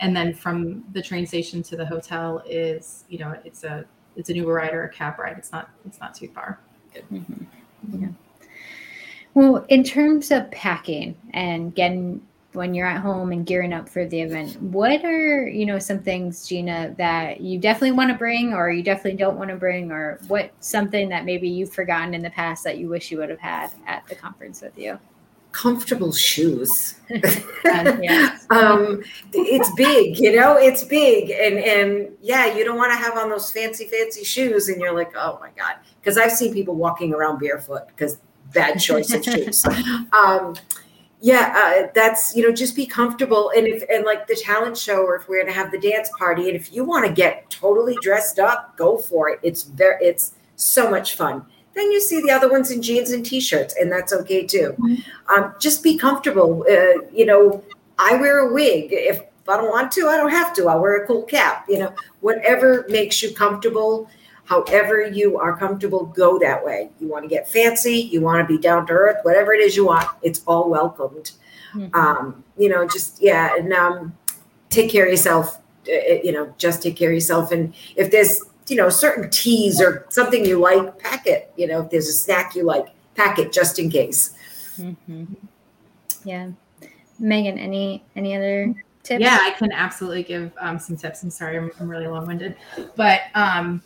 [0.00, 3.84] and then from the train station to the hotel is, you know, it's a
[4.16, 5.38] it's an Uber ride or a cab ride.
[5.38, 6.60] It's not it's not too far.
[6.94, 8.02] Mm-hmm.
[8.02, 8.08] Yeah.
[9.34, 12.20] Well, in terms of packing and getting
[12.52, 16.00] when you're at home and gearing up for the event, what are you know some
[16.00, 19.90] things, Gina, that you definitely want to bring, or you definitely don't want to bring,
[19.90, 23.30] or what something that maybe you've forgotten in the past that you wish you would
[23.30, 24.98] have had at the conference with you?
[25.52, 26.94] Comfortable shoes.
[28.50, 33.16] um, it's big, you know, it's big, and and yeah, you don't want to have
[33.18, 36.74] on those fancy fancy shoes, and you're like, oh my god, because I've seen people
[36.74, 38.18] walking around barefoot because
[38.52, 39.64] bad choice of shoes.
[40.12, 40.54] Um,
[41.20, 45.04] yeah, uh, that's you know just be comfortable, and if and like the talent show,
[45.04, 47.96] or if we're gonna have the dance party, and if you want to get totally
[48.02, 49.38] dressed up, go for it.
[49.42, 51.46] It's very it's so much fun.
[51.74, 54.74] Then you see the other ones in jeans and t-shirts, and that's okay too.
[54.78, 55.34] Mm-hmm.
[55.34, 56.64] Um, just be comfortable.
[56.68, 57.64] Uh, you know,
[57.98, 58.88] I wear a wig.
[58.90, 60.68] If I don't want to, I don't have to.
[60.68, 61.64] I'll wear a cool cap.
[61.68, 64.08] You know, whatever makes you comfortable
[64.44, 66.90] however you are comfortable, go that way.
[67.00, 69.76] You want to get fancy, you want to be down to earth, whatever it is
[69.76, 71.32] you want, it's all welcomed.
[71.74, 71.94] Mm-hmm.
[71.94, 74.16] Um, you know, just yeah, and um,
[74.68, 75.58] take care of yourself.
[75.88, 77.50] Uh, you know, just take care of yourself.
[77.50, 78.42] And if there's
[78.72, 81.52] you know certain teas or something you like, pack it.
[81.56, 84.34] You know, if there's a snack you like, pack it just in case.
[84.78, 85.34] Mm-hmm.
[86.24, 86.52] Yeah,
[87.18, 89.20] Megan, any any other tips?
[89.20, 91.22] Yeah, I can absolutely give um, some tips.
[91.22, 92.56] I'm sorry, I'm, I'm really long winded,
[92.96, 93.82] but um,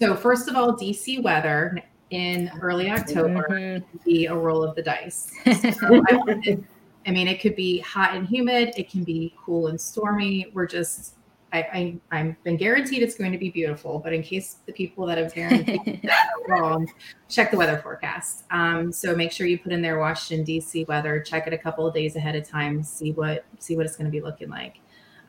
[0.00, 1.76] so first of all, DC weather
[2.08, 3.98] in early October mm-hmm.
[4.02, 5.30] be a roll of the dice.
[5.44, 6.58] So I,
[7.06, 8.72] I, mean, it could be hot and humid.
[8.78, 10.50] It can be cool and stormy.
[10.54, 11.15] We're just,
[11.52, 15.06] I, I, have been guaranteed it's going to be beautiful, but in case the people
[15.06, 16.90] that have guaranteed that are wrong,
[17.28, 18.44] check the weather forecast.
[18.50, 21.20] Um, so make sure you put in there Washington DC weather.
[21.20, 22.82] Check it a couple of days ahead of time.
[22.82, 24.80] See what see what it's going to be looking like.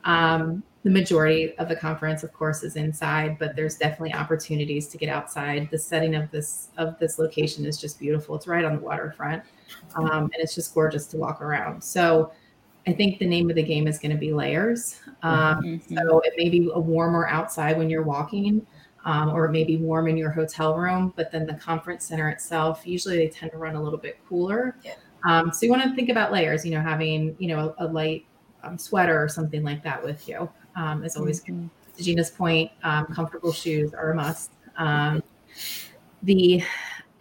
[0.05, 4.97] Um, the majority of the conference, of course, is inside, but there's definitely opportunities to
[4.97, 5.69] get outside.
[5.69, 8.35] The setting of this of this location is just beautiful.
[8.35, 9.43] It's right on the waterfront,
[9.95, 11.83] um, and it's just gorgeous to walk around.
[11.83, 12.31] So.
[12.87, 15.01] I think the name of the game is going to be layers.
[15.21, 15.97] Um, mm-hmm.
[15.97, 18.65] So it may be a warmer outside when you're walking,
[19.03, 22.29] um, or it may be warm in your hotel room, but then the conference center
[22.29, 24.77] itself, usually they tend to run a little bit cooler.
[24.83, 24.95] Yeah.
[25.27, 27.87] Um, so you want to think about layers, you know, having, you know, a, a
[27.87, 28.25] light
[28.63, 31.67] um, sweater or something like that with you um, is always mm-hmm.
[31.97, 34.51] To Gina's point, um, comfortable shoes are a must.
[34.77, 35.23] Um,
[36.21, 36.61] the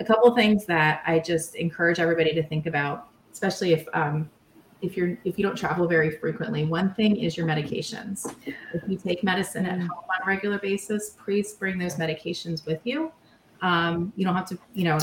[0.01, 4.29] a couple things that I just encourage everybody to think about, especially if um,
[4.87, 6.65] if you're if you don't travel very frequently.
[6.65, 8.35] One thing is your medications.
[8.73, 12.81] If you take medicine at home on a regular basis, please bring those medications with
[12.85, 13.13] you.
[13.63, 14.99] Um, you don't have to, you know,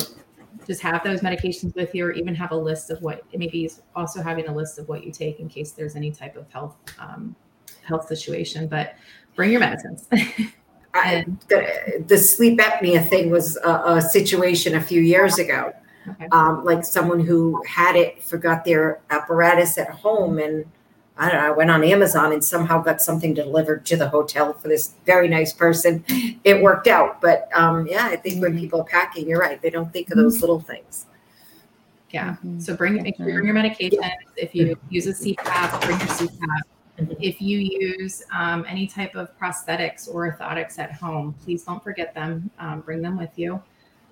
[0.68, 4.22] just have those medications with you or even have a list of what maybe also
[4.22, 7.36] having a list of what you take in case there's any type of health um,
[7.84, 8.96] health situation but
[9.36, 10.08] bring your medicines
[10.96, 15.74] I, the, the, sleep apnea thing was a, a, situation a few years ago
[16.10, 16.28] okay.
[16.32, 20.66] um, like someone who had it forgot their apparatus at home and
[21.16, 24.54] I don't know, I went on Amazon and somehow got something delivered to the hotel
[24.54, 26.04] for this very nice person.
[26.44, 27.22] It worked out.
[27.22, 28.42] But um, yeah, I think mm-hmm.
[28.42, 29.62] when people are packing, you're right.
[29.62, 31.06] They don't think of those little things.
[32.10, 32.32] Yeah.
[32.32, 32.60] Mm-hmm.
[32.60, 34.00] So bring, make sure you bring your medication.
[34.36, 36.62] If you use a CPAP, bring your CPAP.
[37.00, 37.14] Mm-hmm.
[37.20, 42.14] If you use um, any type of prosthetics or orthotics at home, please don't forget
[42.14, 42.50] them.
[42.60, 43.62] Um, bring them with you.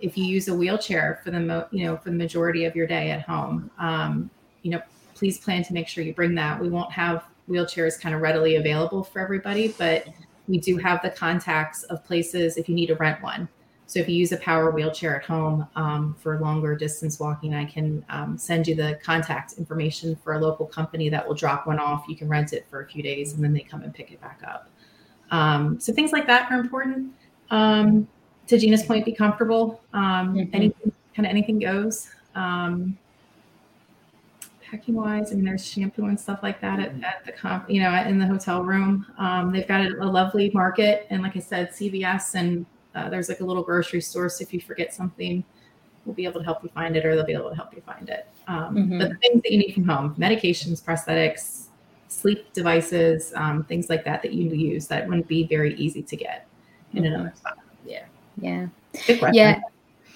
[0.01, 2.87] If you use a wheelchair for the mo- you know for the majority of your
[2.87, 4.29] day at home, um,
[4.63, 4.81] you know
[5.13, 6.59] please plan to make sure you bring that.
[6.59, 10.07] We won't have wheelchairs kind of readily available for everybody, but
[10.47, 13.47] we do have the contacts of places if you need to rent one.
[13.85, 17.65] So if you use a power wheelchair at home um, for longer distance walking, I
[17.65, 21.77] can um, send you the contact information for a local company that will drop one
[21.77, 22.05] off.
[22.07, 24.21] You can rent it for a few days and then they come and pick it
[24.21, 24.69] back up.
[25.29, 27.11] Um, so things like that are important.
[28.51, 29.81] To Gina's point, be comfortable.
[29.93, 30.53] Um, mm-hmm.
[30.53, 32.09] Anything, kind of anything goes.
[32.35, 32.97] Um,
[34.69, 37.81] packing wise, I mean, there's shampoo and stuff like that at, at the comp, you
[37.81, 39.05] know, in the hotel room.
[39.17, 43.29] Um, they've got a, a, lovely market, and like I said, CVS, and uh, there's
[43.29, 44.27] like a little grocery store.
[44.27, 45.45] So if you forget something,
[46.03, 47.81] we'll be able to help you find it, or they'll be able to help you
[47.83, 48.27] find it.
[48.49, 48.99] Um, mm-hmm.
[48.99, 51.67] But the things that you need from home: medications, prosthetics,
[52.09, 56.17] sleep devices, um, things like that that you use that wouldn't be very easy to
[56.17, 56.47] get
[56.91, 57.13] in mm-hmm.
[57.13, 57.60] another spot.
[58.41, 58.67] Yeah.
[59.31, 59.61] Yeah.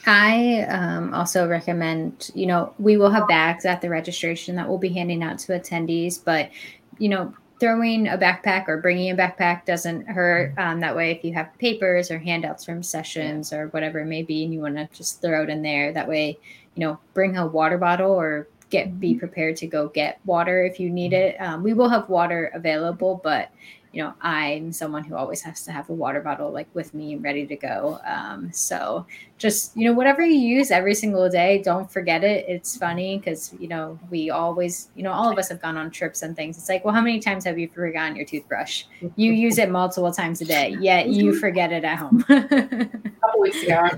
[0.08, 4.78] I um, also recommend, you know, we will have bags at the registration that we'll
[4.78, 6.52] be handing out to attendees, but,
[7.00, 10.54] you know, throwing a backpack or bringing a backpack doesn't hurt.
[10.58, 14.22] Um, that way, if you have papers or handouts from sessions or whatever it may
[14.22, 16.38] be, and you want to just throw it in there, that way,
[16.76, 20.80] you know, bring a water bottle or get be prepared to go get water if
[20.80, 21.40] you need it.
[21.40, 23.50] Um, we will have water available, but
[23.96, 27.14] you know, I'm someone who always has to have a water bottle like with me
[27.14, 28.02] and ready to go.
[28.06, 29.06] Um, so
[29.38, 32.44] just, you know, whatever you use every single day, don't forget it.
[32.46, 35.92] It's funny because, you know, we always, you know, all of us have gone on
[35.92, 36.58] trips and things.
[36.58, 38.84] It's like, well, how many times have you forgotten your toothbrush?
[39.16, 41.40] You use it multiple times a day, yet you mm-hmm.
[41.40, 42.26] forget it at home.
[42.28, 43.90] a couple weeks ago,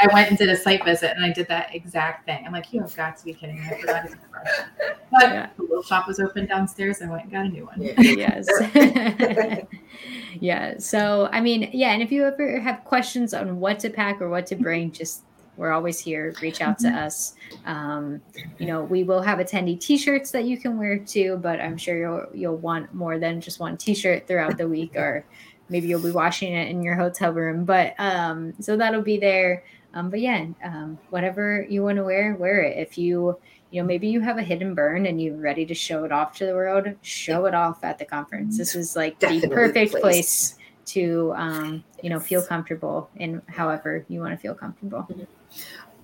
[0.00, 2.44] I went and did a site visit and I did that exact thing.
[2.44, 3.68] I'm like, you have got to be kidding me.
[3.68, 4.48] I forgot his toothbrush.
[5.12, 5.48] But yeah.
[5.56, 7.00] the little shop was open downstairs.
[7.00, 7.80] I went and got a new one.
[7.80, 8.46] yes.
[10.40, 10.78] yeah.
[10.78, 11.92] So, I mean, yeah.
[11.92, 15.22] And if you ever have questions on what to pack or what to bring, just
[15.56, 16.34] we're always here.
[16.42, 16.98] Reach out to mm-hmm.
[16.98, 17.34] us.
[17.64, 18.20] Um,
[18.58, 21.98] you know, we will have attendee T-shirts that you can wear too, but I'm sure
[21.98, 25.24] you'll you'll want more than just one T-shirt throughout the week, or
[25.68, 27.64] maybe you'll be washing it in your hotel room.
[27.64, 29.64] But um, so that'll be there.
[29.94, 32.76] Um, but yeah, um, whatever you want to wear, wear it.
[32.76, 33.38] If you
[33.76, 36.34] you know maybe you have a hidden burn and you're ready to show it off
[36.34, 39.92] to the world show it off at the conference this is like Definitely the perfect
[39.92, 40.54] place, place
[40.86, 45.24] to um, you know feel comfortable in however you want to feel comfortable mm-hmm.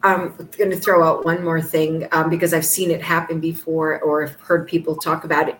[0.05, 4.01] I'm going to throw out one more thing um, because I've seen it happen before
[4.01, 5.57] or have heard people talk about it.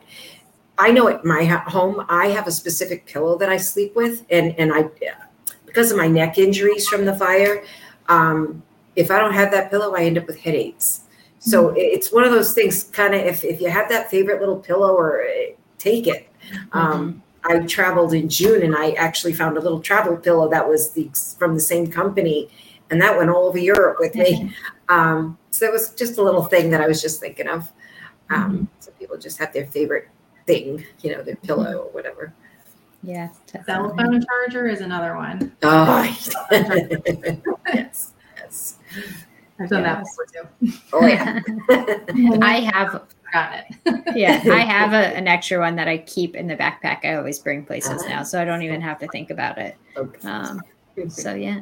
[0.77, 4.53] I know at my home, I have a specific pillow that I sleep with, and
[4.59, 4.91] and I,
[5.65, 7.63] because of my neck injuries from the fire,
[8.09, 8.65] um,
[8.97, 11.02] if I don't have that pillow, I end up with headaches.
[11.45, 11.77] So mm-hmm.
[11.77, 14.95] it's one of those things, kind of, if, if you have that favorite little pillow
[14.95, 16.29] or uh, take it.
[16.53, 16.79] Mm-hmm.
[16.79, 20.93] Um, I traveled in June and I actually found a little travel pillow that was
[20.93, 22.49] the, from the same company.
[22.91, 24.45] And that went all over Europe with me.
[24.45, 24.95] Mm-hmm.
[24.95, 27.73] Um, so it was just a little thing that I was just thinking of.
[28.31, 28.65] Um, mm-hmm.
[28.79, 30.09] Some people just have their favorite
[30.47, 32.33] thing, you know, their pillow or whatever.
[33.03, 33.31] Yeah.
[33.67, 35.57] Cell phone charger is another one.
[35.65, 36.05] Oh,
[36.53, 38.13] yes.
[38.37, 38.79] Yes.
[39.63, 40.79] I've done that before too.
[40.93, 41.41] Oh yeah.
[42.43, 43.03] I have
[43.33, 44.17] got it.
[44.17, 47.05] yeah, I have a, an extra one that I keep in the backpack.
[47.05, 49.77] I always bring places now, so I don't even have to think about it.
[49.97, 50.29] Okay.
[50.29, 50.61] Um,
[51.09, 51.61] so yeah.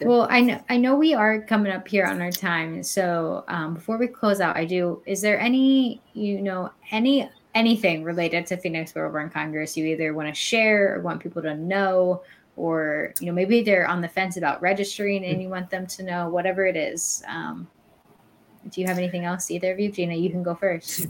[0.00, 2.82] Well, I know I know we are coming up here on our time.
[2.82, 5.02] So um, before we close out, I do.
[5.06, 10.14] Is there any you know any anything related to Phoenix World Burn Congress you either
[10.14, 12.22] want to share or want people to know
[12.56, 16.02] or you know maybe they're on the fence about registering and you want them to
[16.02, 17.66] know whatever it is um,
[18.70, 19.90] do you have anything else either of you?
[19.90, 21.06] Gina you can go first.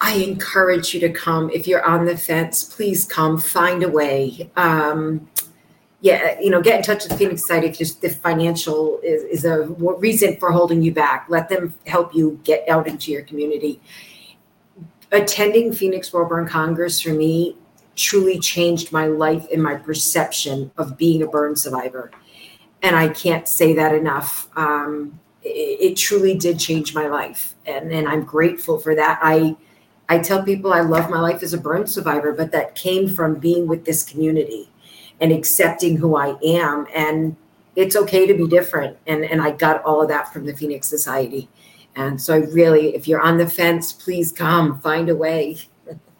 [0.00, 1.50] I encourage you to come.
[1.50, 3.38] If you're on the fence please come.
[3.38, 4.50] Find a way.
[4.56, 5.28] Um,
[6.02, 9.44] yeah you know get in touch with phoenix society if just the financial is, is
[9.44, 11.26] a reason for holding you back.
[11.28, 13.80] Let them help you get out into your community.
[15.12, 17.56] Attending phoenix world burn congress for me
[18.00, 22.10] truly changed my life and my perception of being a burn survivor.
[22.82, 24.48] And I can't say that enough.
[24.56, 29.18] Um, it, it, truly did change my life, and, and I'm grateful for that.
[29.22, 29.56] I
[30.08, 33.36] I tell people I love my life as a burn survivor, but that came from
[33.36, 34.68] being with this community
[35.20, 36.86] and accepting who I am.
[36.92, 37.36] And
[37.76, 38.96] it's okay to be different.
[39.06, 41.48] And, and I got all of that from the Phoenix Society.
[41.94, 45.58] And so I really, if you're on the fence, please come, find a way.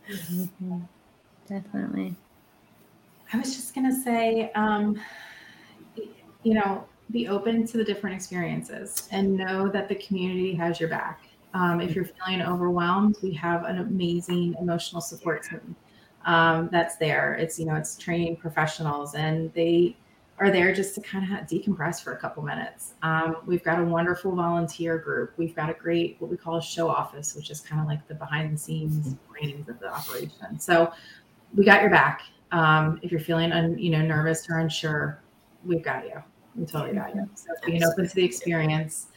[0.09, 0.83] mm-hmm
[1.51, 2.17] definitely.
[3.33, 5.01] I was just going to say, um,
[6.43, 10.89] you know, be open to the different experiences and know that the community has your
[10.89, 11.27] back.
[11.53, 15.75] Um, if you're feeling overwhelmed, we have an amazing emotional support team
[16.25, 17.35] um, that's there.
[17.35, 19.97] It's, you know, it's trained professionals and they
[20.39, 22.95] are there just to kind of decompress for a couple minutes.
[23.03, 25.35] Um, we've got a wonderful volunteer group.
[25.37, 28.07] We've got a great, what we call a show office, which is kind of like
[28.09, 30.59] the behind the scenes brains of the operation.
[30.59, 30.93] So
[31.55, 32.23] we got your back.
[32.53, 35.23] Um, if you're feeling un, you know nervous or unsure,
[35.65, 36.23] we've got you.
[36.57, 37.29] We totally got you.
[37.35, 39.09] So being open to the experience,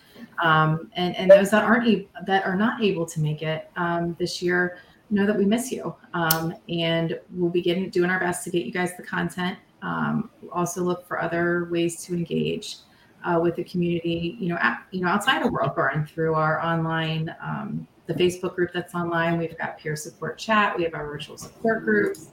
[0.42, 4.42] um, and and those that aren't that are not able to make it um, this
[4.42, 4.78] year,
[5.10, 8.66] know that we miss you, um, and we'll be getting doing our best to get
[8.66, 9.58] you guys the content.
[9.82, 12.78] Um, also look for other ways to engage
[13.26, 14.38] uh, with the community.
[14.40, 18.56] You know, at, you know outside of World Burn through our online um, the Facebook
[18.56, 19.38] group that's online.
[19.38, 20.76] We've got peer support chat.
[20.78, 22.30] We have our virtual support groups.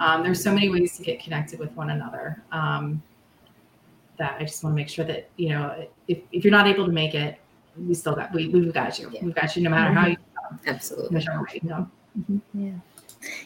[0.00, 2.42] Um, there's so many ways to get connected with one another.
[2.52, 3.02] Um,
[4.18, 6.86] that I just want to make sure that you know if, if you're not able
[6.86, 7.38] to make it,
[7.78, 9.10] we still got we we've got you.
[9.12, 9.24] Yeah.
[9.24, 10.16] We've got you no matter how you.
[10.66, 11.18] Absolutely.
[11.18, 11.90] No matter you go.
[12.18, 12.64] Mm-hmm.
[12.64, 12.72] Yeah.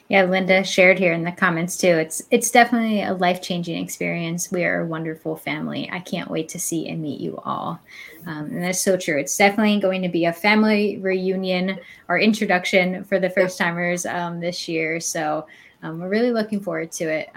[0.09, 1.89] Yeah, Linda shared here in the comments too.
[1.89, 4.51] It's it's definitely a life changing experience.
[4.51, 5.89] We are a wonderful family.
[5.91, 7.81] I can't wait to see and meet you all.
[8.27, 9.19] Um, and that's so true.
[9.19, 14.41] It's definitely going to be a family reunion or introduction for the first timers um,
[14.41, 15.01] this year.
[15.01, 15.47] So
[15.83, 17.31] um, we're really looking forward to it.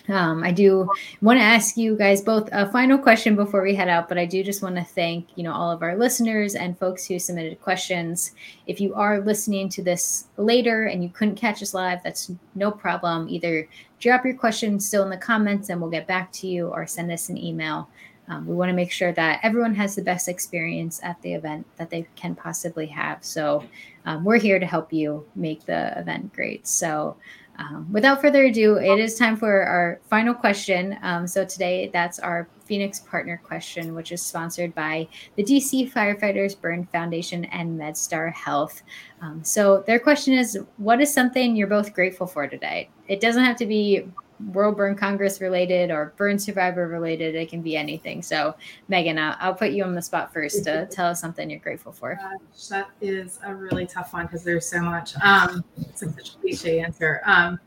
[0.10, 0.90] um, I do
[1.22, 4.26] want to ask you guys both a final question before we head out, but I
[4.26, 7.62] do just want to thank you know all of our listeners and folks who submitted
[7.62, 8.32] questions.
[8.68, 12.70] If you are listening to this later and you couldn't catch us live, that's no
[12.70, 13.30] problem.
[13.30, 13.68] Either
[14.00, 17.10] drop your question still in the comments and we'll get back to you, or send
[17.10, 17.88] us an email.
[18.28, 21.66] Um, we want to make sure that everyone has the best experience at the event
[21.78, 23.24] that they can possibly have.
[23.24, 23.64] So
[24.06, 26.68] um, we're here to help you make the event great.
[26.68, 27.16] So.
[27.60, 30.98] Um, without further ado, it is time for our final question.
[31.04, 36.60] Um, so today, that's our Phoenix partner question, which is sponsored by the DC Firefighters
[36.60, 38.82] Burn Foundation and MedStar Health.
[39.22, 42.90] Um, so their question is, what is something you're both grateful for today?
[43.08, 44.08] It doesn't have to be
[44.52, 47.36] World Burn Congress related or burn survivor related.
[47.36, 48.22] It can be anything.
[48.22, 48.56] So,
[48.88, 51.92] Megan, I'll, I'll put you on the spot first to tell us something you're grateful
[51.92, 52.16] for.
[52.16, 55.16] Gosh, that is a really tough one because there's so much.
[55.22, 57.22] Um, it's like such a cliche answer.
[57.26, 57.60] Um,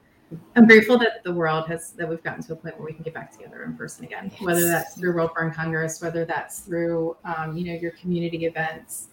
[0.57, 3.05] I'm grateful that the world has that we've gotten to a point where we can
[3.05, 4.31] get back together in person again.
[4.41, 9.09] Whether that's through World Burn Congress, whether that's through um, you know your community events.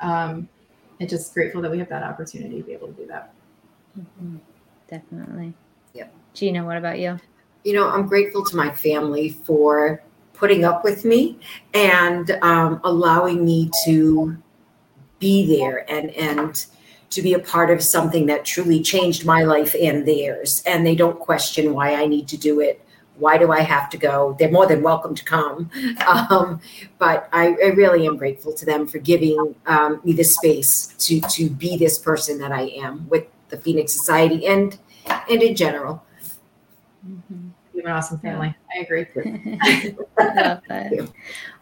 [0.00, 0.48] Um,
[1.00, 3.34] and just grateful that we have that opportunity to be able to do that.
[3.98, 4.36] Mm-hmm.
[4.88, 5.52] Definitely.
[5.94, 6.14] Yep.
[6.34, 7.18] Gina, what about you?
[7.64, 10.02] You know, I'm grateful to my family for
[10.32, 11.38] putting up with me
[11.74, 14.36] and um, allowing me to
[15.18, 16.66] be there and and
[17.10, 20.62] to be a part of something that truly changed my life and theirs.
[20.66, 22.84] And they don't question why I need to do it.
[23.16, 24.34] Why do I have to go?
[24.38, 25.70] They're more than welcome to come.
[26.06, 26.60] Um,
[26.98, 31.20] but I, I, really am grateful to them for giving um, me the space to
[31.20, 36.02] to be this person that I am with the Phoenix Society and and in general.
[37.82, 38.54] You have an awesome family.
[38.72, 39.06] I agree.
[40.18, 41.10] Love that.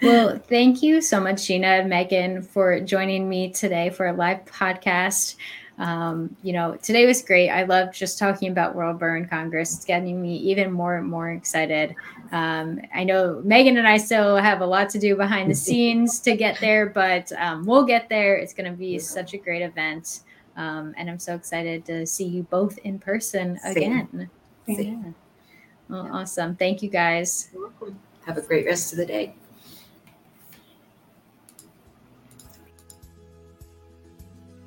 [0.03, 4.45] Well, thank you so much, Gina and Megan, for joining me today for a live
[4.45, 5.37] podcast.
[5.79, 7.49] Um, you know, today was great.
[7.49, 9.75] I love just talking about World Burn Congress.
[9.75, 11.95] It's getting me even more and more excited.
[12.33, 16.21] Um, I know Megan and I still have a lot to do behind the scenes
[16.21, 18.37] to get there, but um, we'll get there.
[18.37, 20.21] It's going to be such a great event.
[20.55, 24.29] Um, and I'm so excited to see you both in person again.
[24.67, 25.13] Yeah.
[25.91, 26.13] Well, yeah.
[26.13, 26.57] awesome.
[26.57, 27.51] Thank you guys.
[27.53, 27.71] You're.
[28.27, 29.35] Have a great rest of the day.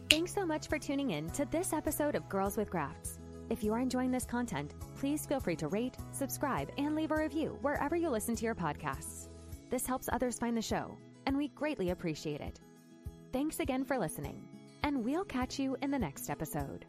[0.09, 3.19] Thanks so much for tuning in to this episode of Girls with Grafts.
[3.49, 7.15] If you are enjoying this content, please feel free to rate, subscribe, and leave a
[7.15, 9.29] review wherever you listen to your podcasts.
[9.69, 12.59] This helps others find the show, and we greatly appreciate it.
[13.31, 14.47] Thanks again for listening
[14.83, 16.85] and we'll catch you in the next episode.